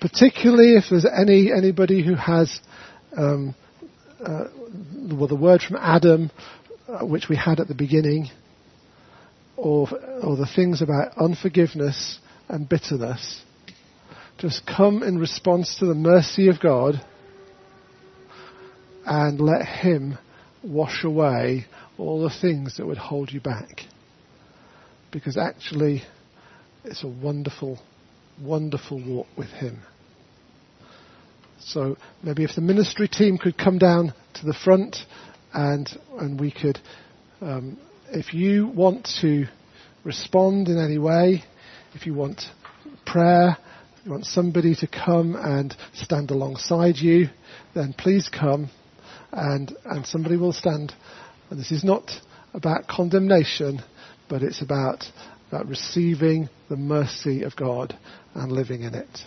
Particularly 0.00 0.74
if 0.74 0.84
there's 0.90 1.04
any 1.06 1.52
anybody 1.52 2.04
who 2.04 2.14
has 2.14 2.60
um, 3.16 3.54
uh, 4.24 4.44
well, 5.12 5.28
the 5.28 5.36
word 5.36 5.62
from 5.62 5.76
Adam 5.76 6.30
uh, 6.90 7.04
which 7.04 7.28
we 7.28 7.36
had 7.36 7.60
at 7.60 7.68
the 7.68 7.74
beginning, 7.74 8.28
or, 9.56 9.88
or 10.22 10.36
the 10.36 10.50
things 10.56 10.82
about 10.82 11.16
unforgiveness 11.16 12.18
and 12.48 12.68
bitterness, 12.68 13.42
just 14.38 14.66
come 14.66 15.02
in 15.02 15.18
response 15.18 15.76
to 15.78 15.86
the 15.86 15.94
mercy 15.94 16.48
of 16.48 16.60
God 16.60 17.00
and 19.10 19.40
let 19.40 19.66
Him 19.66 20.16
wash 20.62 21.02
away 21.02 21.66
all 21.98 22.22
the 22.22 22.30
things 22.30 22.76
that 22.76 22.86
would 22.86 22.96
hold 22.96 23.32
you 23.32 23.40
back. 23.40 23.80
Because 25.10 25.36
actually, 25.36 26.02
it's 26.84 27.02
a 27.02 27.08
wonderful, 27.08 27.80
wonderful 28.40 29.04
walk 29.04 29.26
with 29.36 29.48
Him. 29.48 29.80
So 31.58 31.96
maybe 32.22 32.44
if 32.44 32.54
the 32.54 32.60
ministry 32.60 33.08
team 33.08 33.36
could 33.36 33.58
come 33.58 33.78
down 33.78 34.14
to 34.34 34.46
the 34.46 34.54
front 34.54 34.98
and 35.52 35.90
and 36.18 36.38
we 36.40 36.52
could, 36.52 36.78
um, 37.40 37.78
if 38.10 38.32
you 38.32 38.68
want 38.68 39.08
to 39.22 39.46
respond 40.04 40.68
in 40.68 40.78
any 40.78 40.98
way, 40.98 41.42
if 41.94 42.06
you 42.06 42.14
want 42.14 42.42
prayer, 43.04 43.58
you 44.04 44.12
want 44.12 44.24
somebody 44.24 44.76
to 44.76 44.86
come 44.86 45.34
and 45.34 45.76
stand 45.94 46.30
alongside 46.30 46.96
you, 46.96 47.28
then 47.74 47.92
please 47.92 48.28
come, 48.28 48.70
and 49.32 49.76
and 49.84 50.06
somebody 50.06 50.36
will 50.36 50.52
stand. 50.52 50.92
And 51.50 51.58
this 51.58 51.72
is 51.72 51.84
not 51.84 52.10
about 52.54 52.86
condemnation, 52.86 53.82
but 54.28 54.42
it's 54.42 54.62
about 54.62 55.04
about 55.48 55.66
receiving 55.66 56.48
the 56.68 56.76
mercy 56.76 57.42
of 57.42 57.56
God 57.56 57.96
and 58.34 58.52
living 58.52 58.82
in 58.82 58.94
it. 58.94 59.18